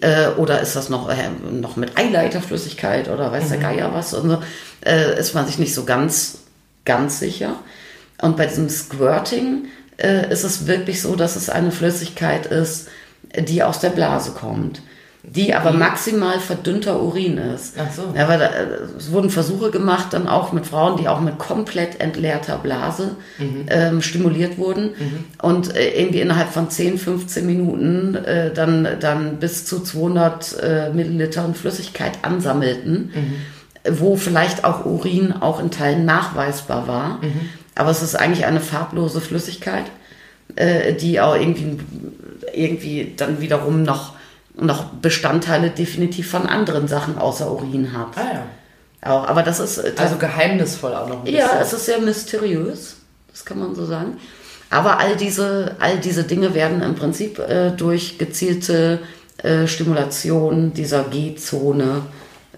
[0.00, 4.14] Äh, oder ist das noch, äh, noch mit Eileiterflüssigkeit oder weiß der Geier was?
[4.14, 4.42] Und so,
[4.84, 6.38] äh, ist man sich nicht so ganz,
[6.84, 7.56] ganz sicher.
[8.20, 12.88] Und bei diesem Squirting äh, ist es wirklich so, dass es eine Flüssigkeit ist,
[13.38, 14.82] die aus der Blase kommt,
[15.28, 17.74] die aber maximal verdünnter Urin ist.
[17.78, 18.14] Ach so.
[18.16, 21.38] Ja, weil da, äh, es wurden Versuche gemacht, dann auch mit Frauen, die auch mit
[21.38, 23.16] komplett entleerter Blase
[23.68, 24.90] ähm, stimuliert wurden
[25.42, 30.90] und äh, irgendwie innerhalb von 10, 15 Minuten äh, dann, dann bis zu 200 äh,
[30.90, 33.10] Millilitern Flüssigkeit ansammelten.
[33.88, 37.20] wo vielleicht auch Urin auch in Teilen nachweisbar war.
[37.76, 39.84] Aber es ist eigentlich eine farblose Flüssigkeit,
[40.56, 41.78] äh, die auch irgendwie,
[42.52, 44.15] irgendwie dann wiederum noch,
[44.56, 48.16] noch Bestandteile definitiv von anderen Sachen außer Urin hat.
[48.16, 48.46] Ah ja.
[49.02, 51.60] Auch, aber das ist äh, Also geheimnisvoll auch noch ein ja, bisschen.
[51.60, 52.96] es ist sehr mysteriös,
[53.30, 54.16] das kann man so sagen.
[54.70, 59.00] Aber all diese, all diese Dinge werden im Prinzip äh, durch gezielte
[59.42, 62.02] äh, Stimulation dieser G-Zone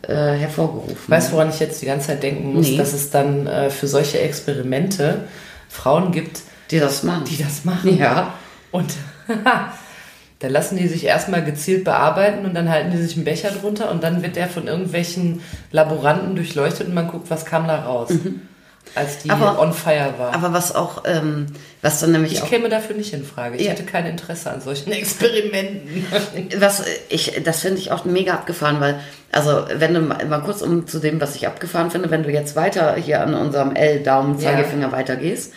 [0.03, 0.97] äh, hervorgerufen.
[1.09, 2.69] Weißt du, woran ich jetzt die ganze Zeit denken muss?
[2.69, 2.77] Nee.
[2.79, 5.25] Dass es dann äh, für solche Experimente
[5.69, 7.25] Frauen gibt, die das machen.
[7.25, 7.99] die das machen.
[7.99, 8.35] ja.
[8.71, 8.95] Und
[10.41, 13.91] dann lassen die sich erstmal gezielt bearbeiten und dann halten die sich einen Becher drunter
[13.91, 15.41] und dann wird der von irgendwelchen
[15.73, 18.11] Laboranten durchleuchtet und man guckt, was kam da raus.
[18.95, 19.35] Als die Mhm.
[19.43, 20.33] Aber- on fire war.
[20.35, 21.47] Aber was auch, ähm,
[21.83, 23.57] was dann nämlich ich auch, käme dafür nicht in Frage.
[23.57, 23.73] Ich Ja.
[23.73, 26.07] hätte kein Interesse an solchen Experimenten.
[26.59, 28.99] was ich, das finde ich auch mega abgefahren, weil,
[29.31, 32.31] also wenn du mal, mal kurz um zu dem, was ich abgefahren finde, wenn du
[32.31, 34.51] jetzt weiter hier an unserem L-Daumen, Ja.
[34.53, 35.53] Zeigefinger weitergehst,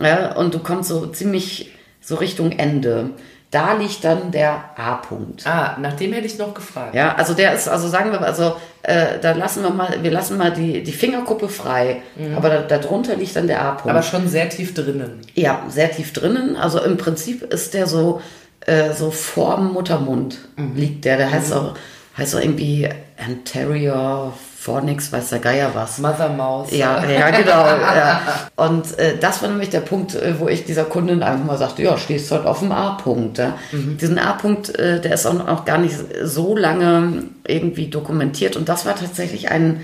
[0.00, 3.10] ja, und du kommst so ziemlich so Richtung Ende,
[3.50, 5.44] da liegt dann der A-Punkt.
[5.46, 6.94] ah, nach dem hätte ich noch gefragt.
[6.94, 10.38] Ja, also der ist, also sagen wir, also äh, da lassen wir mal, wir lassen
[10.38, 12.02] mal die, die Fingerkuppe frei,
[12.36, 13.90] aber da, darunter liegt dann der A-Punkt.
[13.90, 15.20] Aber schon sehr tief drinnen.
[15.34, 16.56] Ja, sehr tief drinnen.
[16.56, 18.20] Also im Prinzip ist der so,
[18.66, 20.38] äh, so vorm Muttermund
[20.76, 21.16] liegt der.
[21.16, 21.74] Der heißt auch,
[22.16, 25.96] heißt auch irgendwie Anterior Fornix, weiß der Geier was.
[25.96, 26.70] Mother Mouse.
[26.70, 27.64] Ja, ja, genau.
[27.66, 28.20] ja.
[28.56, 31.82] Und äh, das war nämlich der Punkt, äh, wo ich dieser Kundin einfach mal sagte,
[31.82, 33.38] ja, stehst heute auf dem A-Punkt.
[33.38, 33.56] Ja.
[33.72, 38.54] Diesen A-Punkt, äh, der ist auch noch gar nicht so lange irgendwie dokumentiert.
[38.54, 39.80] Und das war tatsächlich ein,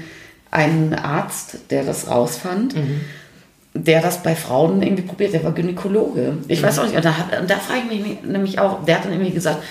[0.51, 2.75] ein Arzt, der das rausfand.
[3.73, 6.37] Der das bei Frauen irgendwie probiert, der war Gynäkologe.
[6.49, 9.07] Ich weiß auch nicht, und da, und da frage ich mich nämlich auch, der hat
[9.07, 9.63] dann irgendwie gesagt,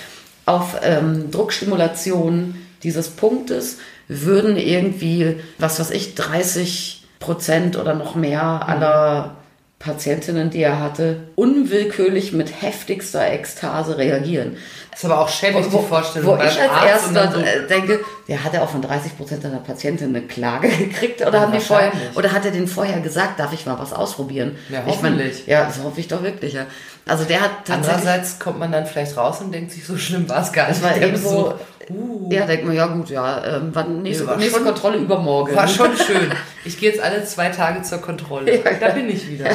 [0.46, 8.42] auf ähm, Druckstimulation dieses Punktes würden irgendwie, was weiß ich, 30 Prozent oder noch mehr
[8.68, 9.36] aller
[9.78, 14.56] Patientinnen, die er hatte, unwillkürlich mit heftigster Ekstase reagieren.
[14.94, 16.28] Ist aber auch schäbig, die Vorstellung.
[16.30, 19.58] Wo ich als Arzt erster so- denke, der hat ja auch von 30 Prozent seiner
[19.58, 23.52] Patientinnen eine Klage gekriegt oder haben die vorher, oder hat er den vorher gesagt, darf
[23.52, 24.56] ich mal was ausprobieren?
[24.70, 25.46] Ja, ich mein, hoffentlich.
[25.46, 26.66] ja, das hoffe ich doch wirklich, ja.
[27.08, 30.28] Also der hat tatsächlich, Andererseits kommt man dann vielleicht raus und denkt sich, so schlimm
[30.28, 30.82] war es gar nicht.
[30.82, 31.54] das war irgendwo.
[31.88, 34.96] Uh, ja, denkt man, ja gut, ja, ähm, wann nächste, Nee, war nächste schon- Kontrolle
[34.98, 35.54] übermorgen.
[35.54, 36.32] war schon schön.
[36.64, 38.58] Ich gehe jetzt alle zwei Tage zur Kontrolle.
[38.80, 39.50] Da bin ich wieder.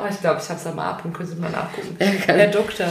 [0.00, 1.16] Oh, ich glaube, ich habe es am A-Punkt.
[1.16, 1.96] Können Sie mal nachgucken.
[1.98, 2.86] Herr Doktor.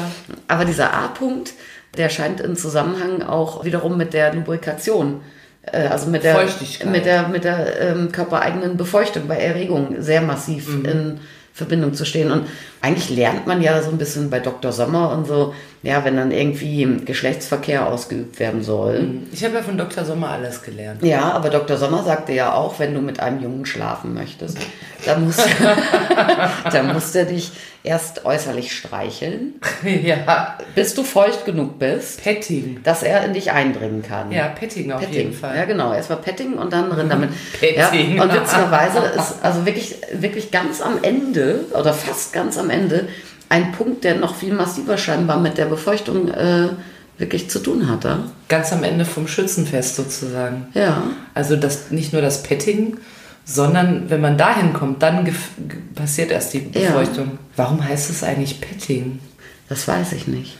[0.49, 1.53] Aber dieser A-Punkt,
[1.97, 5.21] der scheint in Zusammenhang auch wiederum mit der Lubrikation,
[5.61, 6.89] äh, also mit der, Feuchtigkeit.
[6.91, 10.85] mit der, mit der ähm, körpereigenen Befeuchtung bei Erregung sehr massiv Mhm.
[10.85, 11.19] in
[11.55, 12.31] Verbindung zu stehen.
[12.31, 12.47] Und
[12.81, 14.73] eigentlich lernt man ja so ein bisschen bei Dr.
[14.73, 15.55] Sommer und so,
[15.85, 19.19] ja, wenn dann irgendwie Geschlechtsverkehr ausgeübt werden soll.
[19.31, 20.03] Ich habe ja von Dr.
[20.03, 21.03] Sommer alles gelernt.
[21.03, 21.77] Ja, aber Dr.
[21.77, 24.57] Sommer sagte ja auch, wenn du mit einem Jungen schlafen möchtest,
[25.05, 25.47] dann musst,
[26.71, 27.51] dann musst er dich
[27.83, 29.61] erst äußerlich streicheln,
[30.03, 30.57] ja.
[30.73, 32.79] bis du feucht genug bist, Petting.
[32.83, 34.31] dass er in dich eindringen kann.
[34.31, 35.55] Ja, Petting auf jeden Fall.
[35.55, 35.93] Ja, genau.
[35.93, 37.29] Erstmal Petting und dann drin damit.
[37.59, 38.15] Petting.
[38.15, 43.07] Ja, und witzigerweise ist also wirklich, wirklich ganz am Ende oder fast ganz am Ende
[43.55, 46.69] ein Punkt, der noch viel massiver scheinbar mit der Befeuchtung äh,
[47.17, 48.19] wirklich zu tun hatte.
[48.49, 50.67] Ganz am Ende vom Schützenfest sozusagen.
[50.73, 51.03] Ja.
[51.33, 52.97] Also das, nicht nur das Petting,
[53.45, 55.27] sondern wenn man dahin kommt, dann
[55.95, 56.89] passiert erst die Ja.
[56.91, 57.37] Befeuchtung.
[57.55, 59.19] Warum heißt es eigentlich Petting?
[59.69, 60.57] Das weiß ich nicht.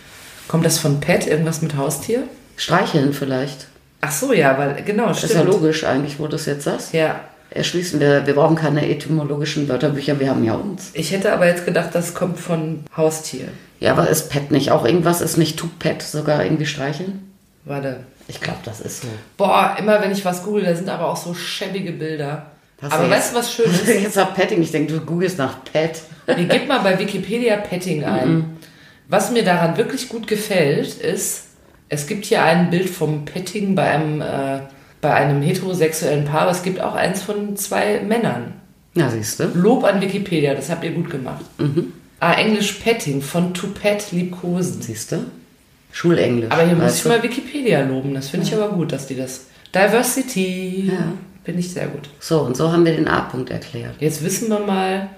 [0.48, 2.24] Kommt das von Pet, irgendwas mit Haustier?
[2.56, 3.68] Streicheln vielleicht.
[4.02, 5.32] Ach so, ja, weil genau, Das stimmt.
[5.34, 6.94] ist ja logisch eigentlich, wo du es jetzt sagst.
[6.94, 7.20] Ja,
[7.56, 10.92] Erschließen wir, wir brauchen keine etymologischen Wörterbücher, wir haben ja uns.
[10.94, 13.48] ich hätte aber jetzt gedacht, das kommt von Haustier.
[13.80, 15.22] Ja, aber ist Pet nicht auch irgendwas?
[15.22, 17.32] Ist nicht to Pet sogar irgendwie streicheln?
[17.64, 18.02] Warte.
[18.28, 19.08] Ich glaube, das ist so.
[19.38, 22.48] Boah, immer wenn ich was google, da sind aber auch so schäbige Bilder.
[22.82, 23.88] Hast aber weißt du, was schön ist?
[23.88, 26.02] Jetzt nach Petting, ich denke, du googelst nach Pet.
[26.28, 28.58] Ihr gebt mal bei Wikipedia Petting ein.
[29.08, 31.44] Was mir daran wirklich gut gefällt, ist,
[31.88, 34.60] es gibt hier ein Bild vom Petting bei einem, äh,
[35.06, 38.54] bei einem heterosexuellen Paar, aber es gibt auch eins von zwei Männern.
[38.96, 39.44] Ja, siehst du.
[39.54, 41.46] Lob an Wikipedia, das habt ihr gut gemacht.
[42.20, 44.82] Ah, Englisch Petting, von to pet liebkosen.
[44.82, 45.18] Siehst du?
[45.92, 46.50] Schulenglisch.
[46.50, 47.10] Aber hier muss ich du?
[47.10, 49.46] mal Wikipedia loben, das finde ich aber gut, dass die das...
[49.76, 51.14] Diversity, Ja.
[51.44, 52.10] finde ich sehr gut.
[52.20, 53.94] So, und so haben wir den A-Punkt erklärt.
[54.00, 55.10] Jetzt wissen wir mal,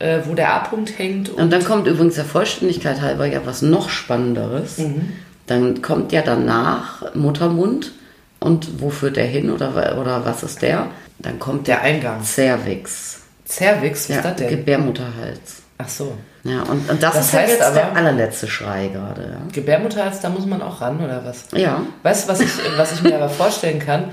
[0.00, 1.30] äh, wo der A-Punkt hängt.
[1.30, 4.76] Und Und dann kommt übrigens der Vollständigkeit halber ja was noch Spannenderes.
[4.78, 5.12] Mhm.
[5.46, 7.92] Dann kommt ja danach Muttermund.
[8.40, 10.88] Und wo führt der hin oder, oder was ist der?
[11.18, 12.22] Dann kommt der Eingang.
[12.24, 13.20] Cervix.
[13.46, 14.48] Cervix, was Ja, ist das denn?
[14.48, 15.62] Gebärmutterhals.
[15.78, 16.16] Ach so.
[16.44, 19.22] Ja, und, und das, Das ist heißt jetzt aber- der allerletzte Schrei gerade.
[19.22, 19.52] Ja.
[19.52, 21.44] Gebärmutterhals, da muss man auch ran, oder was?
[21.54, 21.82] ja.
[22.02, 24.04] Weißt du, was ich, was ich mir aber vorstellen kann?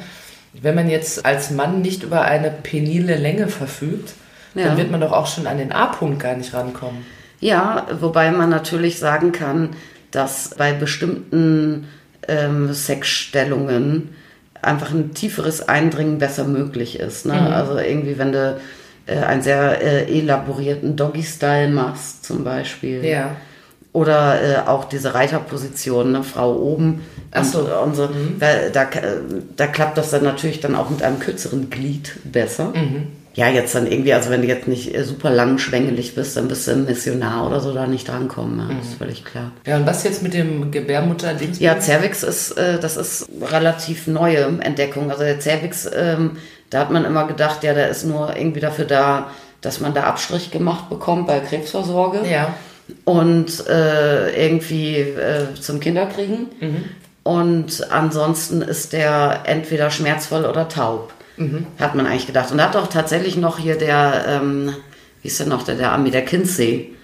[0.62, 4.14] Wenn man jetzt als Mann nicht über eine penile Länge verfügt,
[4.56, 4.66] Ja.
[4.66, 7.06] dann wird man doch auch schon an den A-Punkt gar nicht rankommen.
[7.40, 9.70] Ja, wobei man natürlich sagen kann,
[10.12, 11.88] dass bei bestimmten
[12.28, 14.10] ähm, Sexstellungen
[14.62, 17.26] einfach ein tieferes Eindringen besser möglich ist.
[17.26, 17.56] Ne?
[17.56, 18.58] Also irgendwie, wenn du
[19.06, 23.06] äh, einen sehr äh, elaborierten Doggy-Style machst, zum Beispiel.
[23.06, 23.38] Ja.
[23.94, 26.24] Oder äh, auch diese Reiterposition, ne?
[26.24, 27.02] Frau oben
[27.32, 27.62] Ach so.
[27.62, 28.10] und, und so.
[28.40, 29.22] Da, da, äh,
[29.56, 32.74] da klappt das dann natürlich dann auch mit einem kürzeren Glied besser.
[33.38, 36.48] Ja, jetzt dann irgendwie, also wenn du jetzt nicht äh, super lang schwängelig bist, dann
[36.48, 38.60] bist du ein Missionar oder so da nicht drankommen.
[38.68, 39.52] Ja, Das ist völlig klar.
[39.66, 41.60] Ja, und was jetzt mit dem Gebärmutter-Dings?
[41.60, 45.12] Ja, Cervix ist, äh, das ist relativ neue Entdeckung.
[45.12, 46.38] Also der Cervix, ähm,
[46.72, 49.30] da hat man immer gedacht, ja, der ist nur irgendwie dafür da,
[49.62, 52.56] dass man da Abstrich gemacht bekommt bei Krebsvorsorge Ja.
[53.06, 56.48] und äh, irgendwie äh, zum Kinderkriegen.
[57.24, 61.14] Und ansonsten ist der entweder schmerzvoll oder taub,
[61.80, 62.52] hat man eigentlich gedacht.
[62.52, 64.74] Und da hat auch tatsächlich noch hier der, ähm,
[65.22, 66.96] wie ist der noch, der, der Ami, der Kinsey,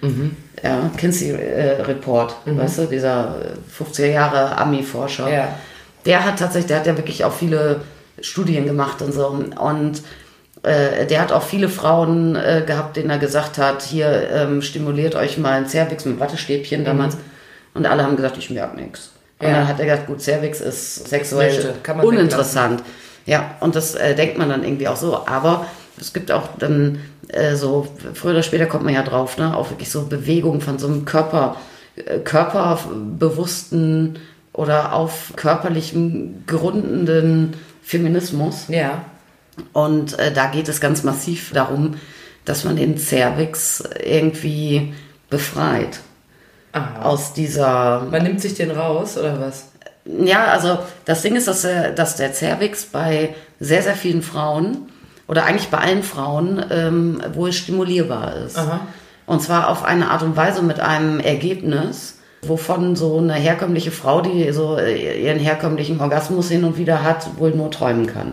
[0.62, 3.36] ja, Kinsey-Report, weißt du, dieser
[3.78, 5.28] 50er Jahre Ami-Forscher.
[5.30, 5.48] Ja.
[6.06, 7.80] Der hat tatsächlich, der hat ja wirklich auch viele
[8.20, 9.26] Studien gemacht und so.
[9.28, 10.02] Und
[10.62, 15.14] äh, der hat auch viele Frauen äh, gehabt, denen er gesagt hat, hier ähm, stimuliert
[15.14, 17.16] euch mal ein Cervix mit Wattestäbchen damals.
[17.74, 19.10] Und alle haben gesagt, ich merke nichts.
[19.40, 19.54] Und Ja.
[19.54, 22.82] dann hat er gesagt, gut, Cervix ist sexuell uninteressant.
[23.26, 25.26] Ja, und das äh, denkt man dann irgendwie auch so.
[25.26, 25.66] Aber
[25.98, 29.70] es gibt auch dann äh, so, früher oder später kommt man ja drauf, ne, auch
[29.70, 31.56] wirklich so Bewegung von so einem Körper,
[31.96, 34.18] äh, körperbewussten
[34.52, 38.66] oder auf körperlichem gerundenden Feminismus.
[38.68, 39.04] Ja.
[39.72, 41.94] Und äh, da geht es ganz massiv darum,
[42.44, 44.92] dass man den Cervix irgendwie
[45.30, 46.00] befreit
[46.72, 47.02] Aha.
[47.02, 49.68] aus dieser Man nimmt sich den raus, oder was?
[50.04, 54.88] Ja, also das Ding ist, dass der, dass der Cervix bei sehr, sehr vielen Frauen
[55.28, 58.58] oder eigentlich bei allen Frauen ähm, wohl stimulierbar ist.
[58.58, 58.80] Aha.
[59.26, 64.20] Und zwar auf eine Art und Weise mit einem Ergebnis, wovon so eine herkömmliche Frau,
[64.20, 68.32] die so äh, ihren herkömmlichen Orgasmus hin und wieder hat, wohl nur träumen kann.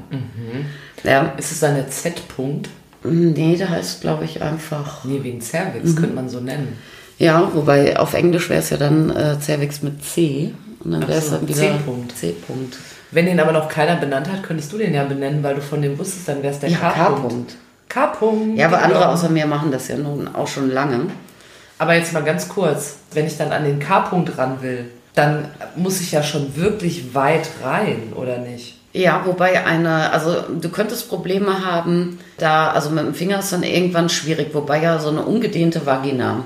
[1.03, 2.69] Ja, Ist es dann der Z-Punkt?
[3.03, 5.05] nee, der heißt, glaube ich, einfach.
[5.05, 6.77] Nee, wegen Cervix, könnte man so nennen.
[7.17, 10.53] Ja, wobei auf Englisch wäre es ja dann äh, Cervix mit C.
[10.83, 12.17] Und dann wäre es so, dann wieder C-Punkt.
[12.17, 12.77] C-Punkt.
[13.11, 15.81] Wenn den aber noch keiner benannt hat, könntest du den ja benennen, weil du von
[15.81, 17.21] dem wusstest, dann wäre es der Ja, K-Punkt.
[17.21, 17.55] K-Punkt.
[17.89, 18.57] K-Punkt.
[18.57, 19.11] Ja, aber andere genau.
[19.11, 21.07] außer mir machen das ja nun auch schon lange.
[21.77, 25.99] Aber jetzt mal ganz kurz, wenn ich dann an den K-Punkt ran will, dann muss
[25.99, 28.80] ich ja schon wirklich weit rein, oder nicht?
[28.93, 33.63] Ja, wobei eine, also du könntest Probleme haben, da, also mit dem Finger ist dann
[33.63, 36.43] irgendwann schwierig, wobei ja so eine ungedehnte Vagina,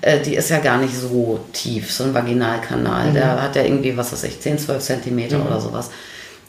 [0.00, 3.96] äh, die ist ja gar nicht so tief, so ein Vaginalkanal, der hat ja irgendwie,
[3.96, 5.90] was weiß ich, 10, 12 Zentimeter oder sowas.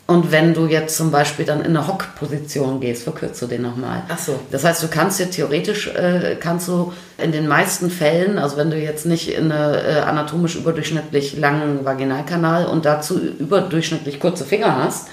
[0.05, 4.03] Und wenn du jetzt zum Beispiel dann in eine Hockposition gehst, verkürzt du den nochmal.
[4.09, 4.37] Ach so.
[4.51, 8.69] Das heißt, du kannst dir theoretisch, äh, kannst du in den meisten Fällen, also wenn
[8.69, 14.83] du jetzt nicht in eine äh, anatomisch überdurchschnittlich langen Vaginalkanal und dazu überdurchschnittlich kurze Finger
[14.83, 15.07] hast,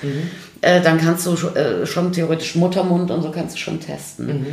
[0.61, 4.46] äh, dann kannst du äh, schon theoretisch Muttermund und so kannst du schon testen.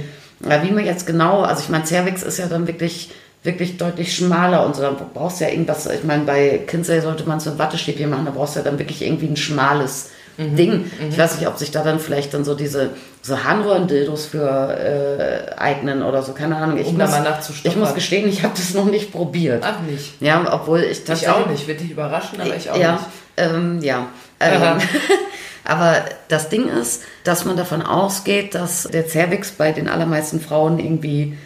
[0.47, 3.09] Ja, wie man jetzt genau, also ich meine, Cervix ist ja dann wirklich
[3.43, 7.23] wirklich deutlich schmaler und so, da brauchst du ja irgendwas, ich meine, bei Kinsey sollte
[7.25, 10.91] man es mit Wattestäbchen machen, da brauchst du ja dann wirklich irgendwie ein schmales Ding.
[11.09, 15.55] Ich weiß nicht, ob sich da dann vielleicht dann so diese so Harnröhren-Dildos für äh,
[15.57, 16.77] eignen oder so, keine Ahnung.
[16.77, 17.71] Ich Um da muss, mal nachzustochern.
[17.71, 19.63] Ich muss gestehen, ich habe das noch nicht probiert.
[19.65, 20.21] Ach nicht.
[20.21, 21.35] Ja, obwohl ich Ich tatsächlich...
[21.35, 23.05] auch nicht, wird dich überraschen, aber ich auch ja, nicht.
[23.37, 24.07] Ähm, ja.
[24.39, 24.77] Ähm,
[25.65, 25.95] aber
[26.27, 31.37] das Ding ist, dass man davon ausgeht, dass der Cervix bei den allermeisten Frauen irgendwie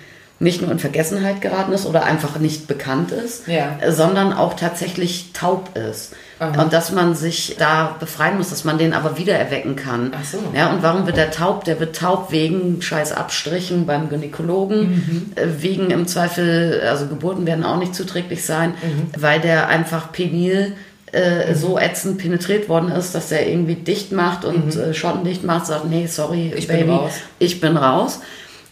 [0.42, 3.78] nicht nur in Vergessenheit geraten ist oder einfach nicht bekannt ist, Ja.
[3.90, 6.14] sondern auch tatsächlich taub ist.
[6.40, 6.64] Aha.
[6.64, 10.12] Und dass man sich da befreien muss, dass man den aber wieder erwecken kann.
[10.20, 10.40] Ach so.
[10.56, 11.64] Ja, und warum wird der taub?
[11.66, 15.32] Der wird taub wegen scheiß Abstrichen beim Gynäkologen, Mhm.
[15.36, 19.22] äh, wegen im Zweifel, also Geburten werden auch nicht zuträglich sein, Mhm.
[19.22, 20.74] weil der einfach penil
[21.14, 25.66] äh, so ätzend penetriert worden ist, dass er irgendwie dicht macht und äh, schottendicht macht,
[25.66, 26.58] sagt, nee, sorry, Mhm.
[26.58, 27.12] Ich bin Baby, raus.
[27.38, 28.22] ich bin raus.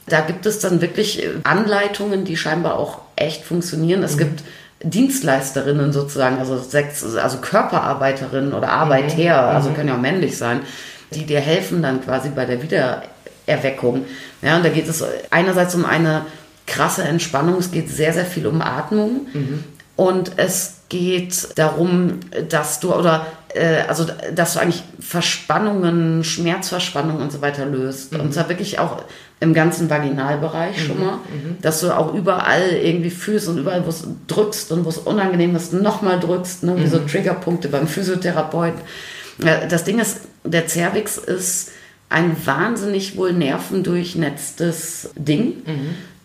[0.10, 4.00] Da gibt es dann wirklich äh, Anleitungen, die scheinbar auch echt funktionieren.
[4.00, 4.06] Mhm.
[4.06, 4.44] Es gibt
[4.82, 9.18] Dienstleisterinnen sozusagen, also Sex, also Körperarbeiterinnen oder Arbeiter,
[9.50, 9.56] Mhm.
[9.56, 10.62] also können ja auch männlich sein,
[11.12, 14.06] die dir helfen dann quasi bei der Wiedererweckung.
[14.42, 16.26] Ja, und da geht es einerseits um eine
[16.66, 19.28] krasse Entspannung, es geht sehr, sehr viel um Atmung
[19.96, 23.26] und es geht darum, dass du oder
[23.88, 28.14] also dass du eigentlich Verspannungen, Schmerzverspannungen und so weiter löst.
[28.16, 29.02] Und zwar wirklich auch
[29.40, 31.18] im ganzen Vaginalbereich schon mal,
[31.62, 35.56] dass du auch überall irgendwie fühlst und überall, wo es drückst und wo es unangenehm
[35.56, 36.76] ist, nochmal drückst, ne?
[36.78, 38.82] wie so Triggerpunkte beim Physiotherapeuten.
[39.44, 41.72] Äh, Das Ding ist, der Cervix ist
[42.10, 45.64] ein wahnsinnig wohl nervendurchnetztes Ding.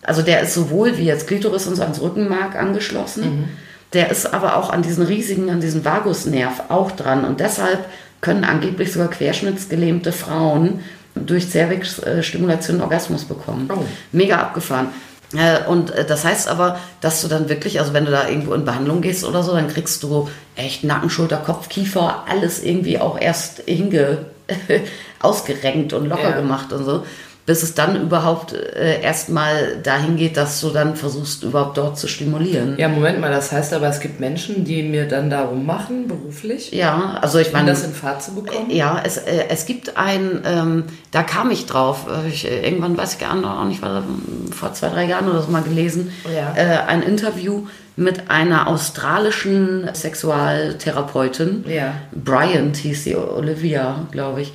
[0.02, 3.48] Also der ist sowohl wie jetzt Klitoris und so ans Rückenmark angeschlossen.
[3.94, 7.24] Der ist aber auch an diesen riesigen, an diesen Vagusnerv auch dran.
[7.24, 7.84] Und deshalb
[8.20, 10.80] können angeblich sogar querschnittsgelähmte Frauen
[11.14, 13.70] durch Cervix-Stimulation Orgasmus bekommen.
[13.72, 13.84] Oh.
[14.12, 14.88] Mega abgefahren.
[15.36, 18.52] Äh, Und äh, das heißt aber, dass du dann wirklich, also wenn du da irgendwo
[18.54, 22.98] in Behandlung gehst oder so, dann kriegst du echt Nacken, Schulter, Kopf, Kiefer, alles irgendwie
[22.98, 24.26] auch erst hinge
[25.20, 26.36] ausgerenkt und locker Ja.
[26.36, 27.04] gemacht und so,
[27.46, 32.08] bis es dann überhaupt äh, erstmal dahin geht, dass du dann versuchst, überhaupt dort zu
[32.08, 32.74] stimulieren.
[32.78, 36.72] Ja, Moment mal, das heißt aber, es gibt Menschen, die mir dann da rummachen, beruflich,
[36.72, 38.70] Ja, also ich um meine, das in Fahrt zu bekommen.
[38.70, 42.96] ja, es, äh, es gibt ein, ähm, da kam ich drauf, äh, ich, äh, irgendwann
[42.96, 43.34] weiß ich gar
[43.66, 46.54] nicht, war ähm, vor zwei, drei Jahren oder so mal gelesen, Ja.
[46.56, 51.64] äh, ein Interview mit einer australischen Sexualtherapeutin.
[51.68, 51.94] Ja.
[52.12, 54.52] Bryant hieß sie, Olivia, glaube ich.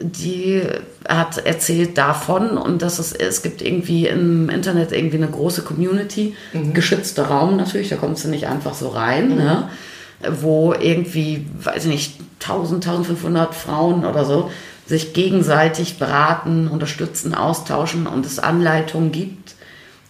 [0.00, 0.62] Die
[1.08, 6.34] hat erzählt davon und dass es, es gibt irgendwie im Internet irgendwie eine große Community,
[6.72, 9.68] geschützter Raum natürlich, da kommst du nicht einfach so rein, ne?
[10.28, 14.50] wo irgendwie, weiß ich nicht, 1000, 1500 Frauen oder so
[14.86, 19.54] sich gegenseitig beraten, unterstützen, austauschen und es Anleitungen gibt,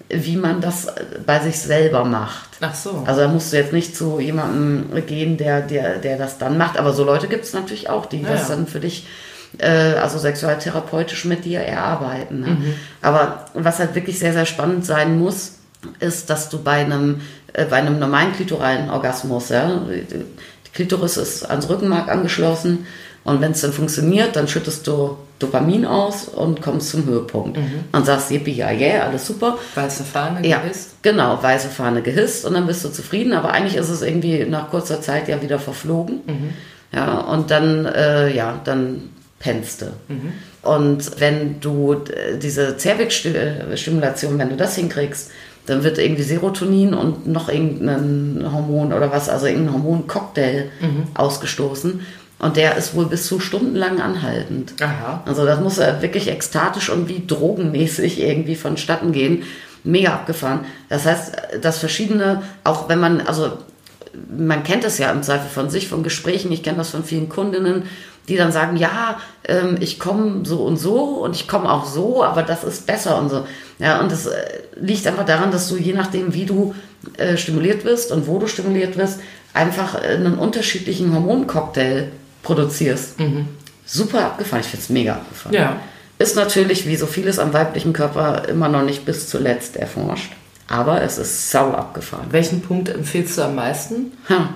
[0.08, 0.88] wie man das
[1.26, 2.48] bei sich selber macht.
[2.60, 3.04] Ach so.
[3.06, 6.78] Also da musst du jetzt nicht zu jemandem gehen, der, der, der das dann macht.
[6.78, 8.56] Aber so Leute gibt es natürlich auch, die das ja.
[8.56, 9.06] dann für dich,
[9.58, 12.40] äh, also sexualtherapeutisch mit dir erarbeiten.
[12.40, 12.46] Ne?
[12.48, 12.74] Mhm.
[13.02, 15.54] Aber was halt wirklich sehr, sehr spannend sein muss,
[15.98, 17.20] ist, dass du bei einem,
[17.52, 22.86] äh, bei einem normalen klitoralen Orgasmus, ja, die Klitoris ist ans Rückenmark angeschlossen
[23.24, 27.58] und wenn es dann funktioniert, dann schüttest du Dopamin aus und kommst zum Höhepunkt.
[27.92, 29.56] Und sagst, yippie, ja, yeah, alles super.
[29.74, 30.96] Weiße Fahne Ja, gehisst.
[31.02, 34.70] genau, weiße Fahne gehisst und dann bist du zufrieden, aber eigentlich ist es irgendwie nach
[34.70, 36.20] kurzer Zeit ja wieder verflogen.
[36.92, 39.10] Ja, und dann, äh, ja, dann
[39.40, 39.86] pennst du.
[40.62, 45.30] Und wenn du äh, diese Zervixstimulation, wenn du das hinkriegst,
[45.66, 50.70] dann wird irgendwie Serotonin und noch irgendein Hormon oder was, also irgendein Hormoncocktail
[51.14, 52.00] ausgestoßen.
[52.38, 54.72] Und der ist wohl bis zu stundenlang anhaltend.
[54.80, 55.22] Aha.
[55.26, 59.42] Also das muss wirklich ekstatisch und wie drogenmäßig irgendwie vonstatten gehen.
[59.84, 60.60] Mega abgefahren.
[60.88, 63.58] Das heißt, dass verschiedene, auch wenn man, also
[64.36, 67.28] man kennt es ja im Zweifel von sich, von Gesprächen, ich kenne das von vielen
[67.28, 67.84] Kundinnen,
[68.28, 72.22] die dann sagen, ja, ähm, ich komme so und so und ich komme auch so,
[72.22, 73.46] aber das ist besser und so.
[73.78, 76.74] Ja, und das äh, liegt einfach daran, dass du je nachdem, wie du
[77.16, 79.20] äh, stimuliert wirst und wo du stimuliert wirst,
[79.54, 82.08] einfach äh, einen unterschiedlichen Hormoncocktail
[82.42, 83.16] produzierst.
[83.84, 85.54] Super abgefahren, ich finde es mega abgefahren.
[85.54, 85.76] Ja.
[86.18, 90.32] Ist natürlich, wie so vieles am weiblichen Körper, immer noch nicht bis zuletzt erforscht.
[90.68, 92.26] Aber es ist sau abgefahren.
[92.30, 94.12] Welchen Punkt empfiehlst du am meisten?
[94.28, 94.50] Ha.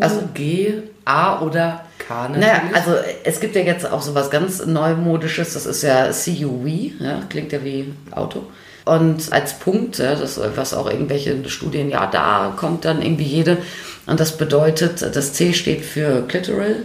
[0.00, 2.46] Also G, A oder K natürlich.
[2.46, 2.92] Naja, also
[3.24, 6.66] es gibt ja jetzt auch sowas ganz Neumodisches, das ist ja CUV,
[7.00, 8.44] ja, klingt ja wie Auto.
[8.84, 13.58] Und als Punkt, ja, das, was auch irgendwelche Studien, ja, da kommt dann irgendwie jede.
[14.06, 16.76] Und das bedeutet, das C steht für Clitoral,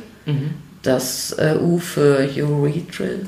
[0.82, 3.20] das äh, U für Urethral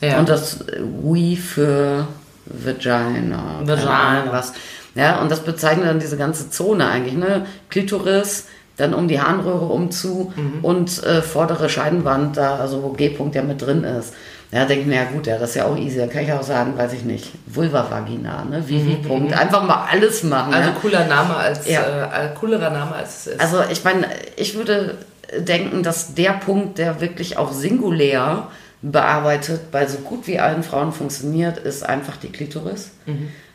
[0.00, 0.20] Ja.
[0.20, 0.60] und das
[1.02, 2.06] W für
[2.46, 3.60] Vagina.
[3.64, 4.24] Vagina.
[4.30, 4.52] Was.
[4.94, 7.46] Ja, und das bezeichnet dann diese ganze Zone eigentlich, ne?
[7.70, 10.32] Klitoris, dann um die Harnröhre umzu
[10.62, 14.14] und äh, vordere Scheidenwand, da, also wo G-Punkt ja mit drin ist.
[14.50, 15.96] Ja, denke mir, ja gut, ja, das ist ja auch easy.
[15.98, 18.62] Da kann ich auch sagen, weiß ich nicht, Vulva-Vagina, ne?
[18.68, 19.32] Vivi-Punkt.
[19.32, 20.52] Einfach mal alles machen.
[20.52, 20.76] Also ja?
[20.78, 21.80] cooler Name als Ja.
[21.80, 23.40] äh, äh, coolerer Name als es ist.
[23.40, 24.06] Also ich meine,
[24.36, 24.98] ich würde
[25.38, 28.48] denken, dass der Punkt, der wirklich auch singulär
[28.82, 32.90] bearbeitet bei so gut wie allen Frauen funktioniert, ist einfach die Klitoris.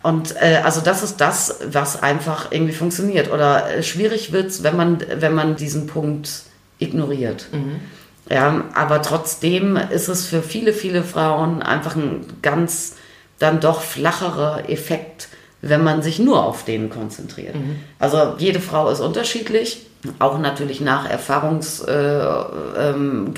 [0.03, 3.31] Und äh, also das ist das, was einfach irgendwie funktioniert.
[3.31, 6.29] Oder äh, schwierig wird wenn man, wenn man diesen Punkt
[6.79, 7.47] ignoriert.
[8.29, 12.95] Ja, aber trotzdem ist es für viele, viele Frauen einfach ein ganz
[13.39, 15.29] dann doch flacherer Effekt,
[15.61, 17.55] wenn man sich nur auf den konzentriert.
[17.99, 19.85] Also jede Frau ist unterschiedlich,
[20.19, 23.33] auch natürlich nach Erfahrungsgrad, äh, ähm,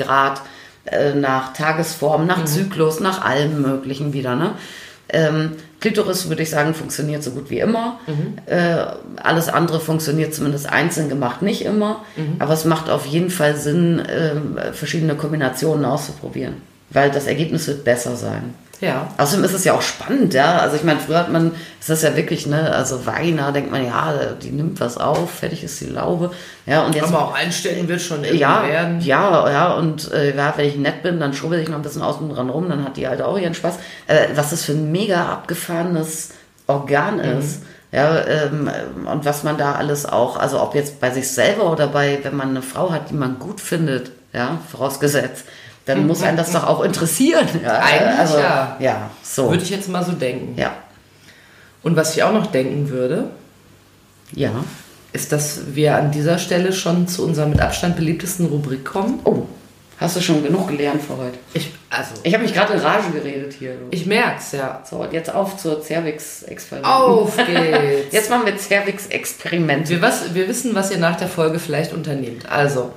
[0.86, 4.36] äh, nach Tagesform, nach Zyklus, nach allem Möglichen wieder.
[4.36, 4.52] Ne?
[5.10, 8.00] Ähm, Klitoris, würde ich sagen, funktioniert so gut wie immer.
[8.46, 12.04] Äh, alles andere funktioniert zumindest einzeln gemacht nicht immer.
[12.40, 16.56] Aber es macht auf jeden Fall Sinn, ähm, verschiedene Kombinationen auszuprobieren.
[16.90, 18.54] Weil das Ergebnis wird besser sein.
[18.82, 19.08] Ja.
[19.18, 20.58] Außerdem ist es ja auch spannend, ja.
[20.60, 24.14] Also ich meine, früher hat man, ist ja wirklich, ne, also Vagina, denkt man, ja,
[24.42, 26.32] die nimmt was auf, fertig ist die Laube.
[26.66, 27.08] Ja, und jetzt.
[27.08, 29.02] Aber auch einstecken wird schon irgendwie ja, werden.
[29.02, 32.02] ja, ja, und äh, ja, wenn ich nett bin, dann schrubbel ich noch ein bisschen
[32.02, 33.76] außen dran rum, dann hat die halt auch ihren Spaß.
[34.08, 36.30] Äh, was das für ein mega abgefahrenes
[36.68, 37.40] Organ Mhm.
[37.40, 37.64] ist.
[37.92, 38.70] Ja, ähm,
[39.12, 42.36] und was man da alles auch, also ob jetzt bei sich selber oder bei, wenn
[42.36, 45.46] man eine Frau hat, die man gut findet, ja, vorausgesetzt,
[45.90, 47.48] dann muss einen das doch auch interessieren.
[47.64, 48.78] Ja, Eigentlich also, ja.
[48.80, 49.50] Ja, so.
[49.50, 50.58] Würde ich jetzt mal so denken.
[50.60, 50.72] ja.
[51.82, 53.30] Und was ich auch noch denken würde,
[54.34, 54.52] Ja.
[55.14, 59.20] ist, dass wir an dieser Stelle schon zu unserer mit Abstand beliebtesten Rubrik kommen.
[59.24, 59.44] Oh,
[59.98, 61.38] hast du schon genug gelernt für heute?
[61.54, 63.72] Ich, also, Ich habe mich gerade in Rage geredet hier.
[63.76, 63.86] Du.
[63.92, 64.82] ich merk's, ja.
[64.90, 66.86] So, und jetzt auf zur Cervix-Experiment.
[66.86, 68.12] Auf geht's.
[68.14, 69.88] Jetzt machen wir Cervix-Experiment.
[69.90, 72.50] Wir, was, wir wissen, was ihr nach der Folge vielleicht unternehmt.
[72.50, 72.92] Also,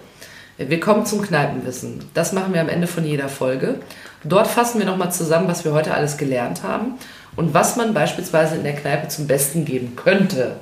[0.59, 2.05] wir kommen zum Kneipenwissen.
[2.15, 3.77] Das machen wir am Ende von jeder Folge.
[4.25, 6.95] Dort fassen wir nochmal zusammen, was wir heute alles gelernt haben
[7.35, 10.57] und was man beispielsweise in der Kneipe zum Besten geben könnte.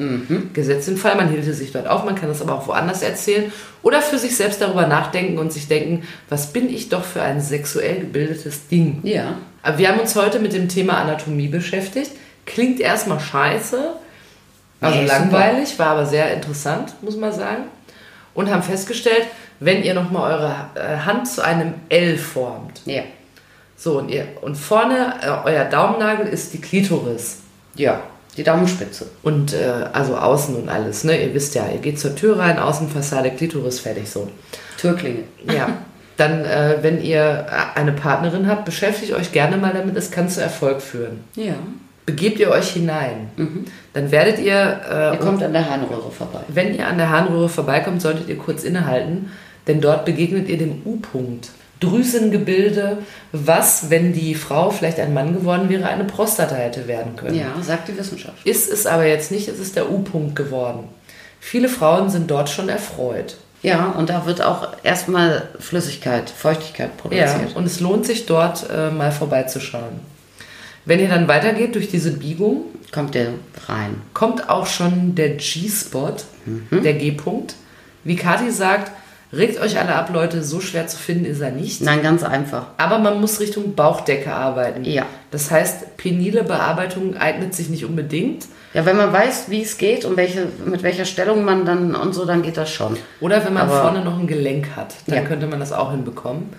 [0.55, 3.53] Gesetzt den Fall, man hielte sich dort auf, man kann das aber auch woanders erzählen
[3.83, 7.41] oder für sich selbst darüber nachdenken und sich denken, was bin ich doch für ein
[7.41, 9.01] sexuell gebildetes Ding.
[9.03, 9.39] Ja.
[9.63, 12.13] Aber wir haben uns heute mit dem Thema Anatomie beschäftigt.
[12.47, 13.95] Klingt erstmal scheiße,
[14.81, 17.65] also Nee, langweilig, war aber sehr interessant, muss man sagen.
[18.33, 19.27] Und haben festgestellt,
[19.61, 23.03] wenn ihr nochmal eure äh, Hand zu einem L formt, Ja.
[23.77, 27.39] so und, ihr, und vorne äh, euer Daumennagel ist die Klitoris.
[27.75, 28.01] Ja.
[28.37, 29.07] Die Daumenspitze.
[29.23, 31.21] Und äh, also außen und alles, ne?
[31.21, 34.29] Ihr wisst ja, ihr geht zur Tür rein, Außenfassade, Klitoris, fertig so.
[34.79, 35.25] Türklinge.
[35.53, 35.69] Ja,
[36.17, 40.29] dann, äh, wenn ihr äh, eine Partnerin habt, beschäftigt euch gerne mal damit, es kann
[40.29, 41.25] zu Erfolg führen.
[41.35, 41.55] Ja.
[42.07, 43.31] Begebt ihr euch hinein,
[43.93, 46.41] dann werdet ihr, äh, Ihr kommt an der Harnröhre vorbei.
[46.49, 49.31] wenn ihr an der Harnröhre vorbeikommt, solltet ihr kurz innehalten,
[49.71, 51.51] denn dort begegnet ihr dem U-Punkt.
[51.81, 52.99] Drüsengebilde,
[53.33, 57.37] was, wenn die Frau vielleicht ein Mann geworden wäre, eine Prostata hätte werden können.
[57.37, 58.45] Ja, sagt die Wissenschaft.
[58.47, 60.85] Ist es aber jetzt nicht, es ist der U-Punkt geworden.
[61.41, 63.37] Viele Frauen sind dort schon erfreut.
[63.63, 67.57] Ja, und da wird auch erstmal Flüssigkeit, Feuchtigkeit Ja, produziert.
[67.57, 70.01] und es lohnt sich dort äh, mal vorbeizuschauen.
[70.87, 73.29] Wenn ihr dann weitergeht durch diese Biegung, Kommt der
[73.69, 74.01] rein.
[74.15, 76.15] kommt auch schon der G-Spot,
[76.71, 77.55] der G-Punkt.
[78.03, 78.91] Wie Kathi sagt,
[79.33, 81.81] regt euch alle ab, Leute, so schwer zu finden ist er nicht.
[81.83, 82.67] Nein, ganz einfach.
[82.77, 84.85] Aber man muss Richtung Bauchdecke arbeiten.
[84.85, 85.07] Ja.
[85.31, 88.47] Das heißt, penile Bearbeitung eignet sich nicht unbedingt.
[88.75, 92.15] Ja, wenn man weiß, wie es geht und welche, mit welcher Stellung man dann und
[92.15, 92.97] so, dann geht das schon.
[93.21, 95.23] Oder wenn man Aber- vorne noch ein Gelenk hat, dann Ja.
[95.25, 96.51] könnte man das auch hinbekommen.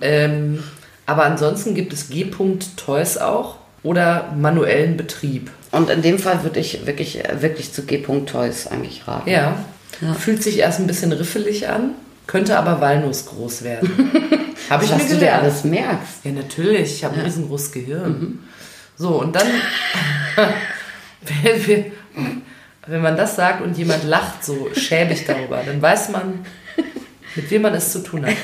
[0.00, 0.62] Ähm,
[1.06, 5.50] aber ansonsten gibt es G-Punkt Toys auch oder manuellen Betrieb.
[5.70, 9.28] Und in dem Fall würde ich wirklich, wirklich zu G-Punkt Toys eigentlich raten.
[9.30, 9.56] Ja.
[10.00, 10.14] Ja.
[10.14, 11.90] Fühlt sich erst ein bisschen riffelig an,
[12.30, 13.90] könnte aber Walnuss groß werden.
[14.70, 15.42] Habe ich Was mir du dir gelernt.
[15.42, 16.24] alles merkst.
[16.24, 16.94] Ja, natürlich.
[16.94, 18.38] Ich habe ein riesengroßes Gehirn.
[18.96, 19.48] So, und dann,
[21.42, 21.84] wenn, wir,
[22.86, 26.46] wenn man das sagt und jemand lacht so schäbig darüber, dann weiß man,
[27.34, 28.36] mit wem man es zu tun hat.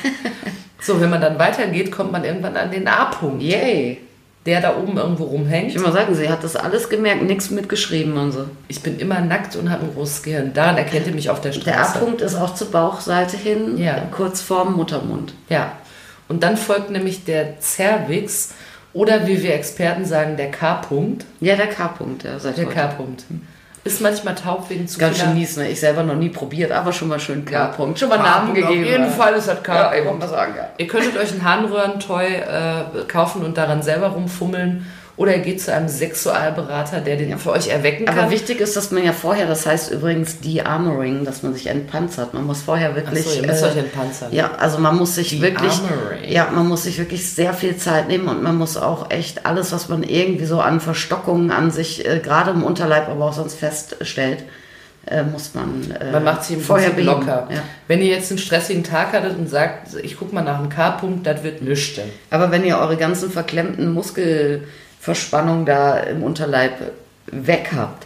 [0.81, 4.01] So, wenn man dann weitergeht, kommt man irgendwann an den A-Punkt, Yay.
[4.47, 5.67] Der da oben irgendwo rumhängt.
[5.69, 8.45] Ich will mal sagen, sie hat das alles gemerkt, nichts mitgeschrieben und so.
[8.69, 10.53] Ich bin immer nackt und habe ein großes Gehirn.
[10.53, 11.65] Daran erkennt ihr mich auf der Straße.
[11.69, 14.07] Der A-Punkt ist auch zur Bauchseite hin, Ja.
[14.09, 15.33] kurz vorm Muttermund.
[15.49, 15.73] Ja.
[16.29, 18.53] Und dann folgt nämlich der Cervix
[18.93, 21.25] oder wie wir Experten sagen, der K-Punkt.
[21.41, 22.65] Ja, der K-Punkt, ja, seit Der.
[22.65, 23.25] K-Punkt.
[23.87, 25.69] Ist manchmal taub wegen zu Ganz schön mies, ne?
[25.69, 27.67] Ich selber noch nie probiert, aber schon mal schön Ja.
[27.67, 27.97] K-Punkt.
[27.97, 28.67] Schon mal Namen gegeben.
[28.81, 29.09] Auf jeden ja.
[29.09, 30.05] Fall ist das Ja, ich K-Punkt.
[30.05, 30.69] wollte mal sagen, ja.
[30.77, 34.85] Ihr könntet euch ein Harnröhrentoy äh, kaufen und daran selber rumfummeln.
[35.17, 38.19] Oder ihr geht zu einem Sexualberater, der den für euch erwecken kann.
[38.19, 42.35] Aber wichtig ist, dass man ja vorher, das heißt übrigens De-Armoring, dass man sich entpanzert.
[42.35, 43.25] Man muss vorher wirklich.
[43.25, 44.31] Achso, ihr müsst äh, euch entpanzern.
[44.31, 45.73] Ja, also man muss sich wirklich,
[46.27, 49.71] ja, man muss sich wirklich sehr viel Zeit nehmen und man muss auch echt alles,
[49.71, 53.55] was man irgendwie so an Verstockungen an sich, äh, gerade im Unterleib, aber auch sonst
[53.55, 54.43] feststellt,
[55.07, 57.47] äh, muss man, äh, Man macht sich im vorher Prinzip locker.
[57.49, 57.61] Ja.
[57.87, 61.25] Wenn ihr jetzt einen stressigen Tag hattet und sagt, ich guck mal nach einem K-Punkt,
[61.25, 62.09] das wird nüchtern.
[62.29, 63.93] Aber wenn ihr eure ganzen verklemmten
[65.07, 66.73] Muskelverspannungen da im Unterleib
[67.27, 68.05] weg habt,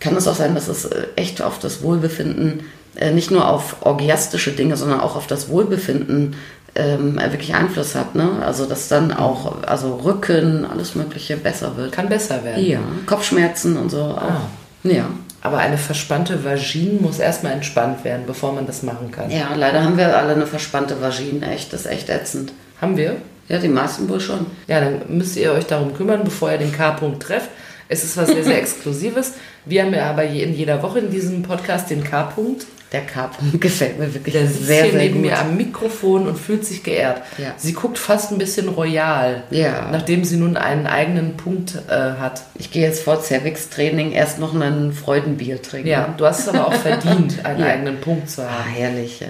[0.00, 2.64] kann es auch sein, dass es äh, echt auf das Wohlbefinden,
[2.96, 6.36] äh, nicht nur auf orgiastische Dinge, sondern auch auf das Wohlbefinden
[6.74, 8.14] ähm, wirklich Einfluss hat.
[8.14, 8.30] Ne?
[8.44, 11.92] Also dass dann auch, also Rücken, alles Mögliche besser wird.
[11.92, 12.64] Kann besser werden.
[12.64, 14.22] Ja, Kopfschmerzen und so auch.
[14.22, 14.40] Ah.
[14.82, 15.06] Ja.
[15.40, 19.30] Aber eine verspannte Vagine muss erstmal entspannt werden, bevor man das machen kann.
[19.30, 22.52] ja, leider haben wir alle eine verspannte Vagine, echt, das ist echt ätzend.
[22.80, 23.16] Haben wir?
[23.48, 24.46] Ja, die meisten wohl schon.
[24.66, 27.50] Ja, dann müsst ihr euch darum kümmern, bevor ihr den K-Punkt trefft.
[27.88, 29.34] Es ist was sehr, sehr Exklusives.
[29.66, 32.66] Wir haben ja aber in jeder Woche in diesem Podcast den K-Punkt.
[32.92, 35.22] Der K-Punkt gefällt mir wirklich Der sitzt sehr, hier sehr neben gut.
[35.24, 37.22] mir am Mikrofon und fühlt sich geehrt.
[37.38, 37.52] Ja.
[37.56, 39.88] Sie guckt fast ein bisschen royal, Ja.
[39.90, 42.42] nachdem sie nun einen eigenen Punkt äh, hat.
[42.54, 45.88] Ich gehe jetzt vor Cervix-Training erst noch ein Freudenbier trinken.
[45.88, 47.66] Ja, du hast es aber auch verdient, einen Ja.
[47.66, 48.70] eigenen Punkt zu Ah, haben.
[48.72, 49.26] herrlich, ja.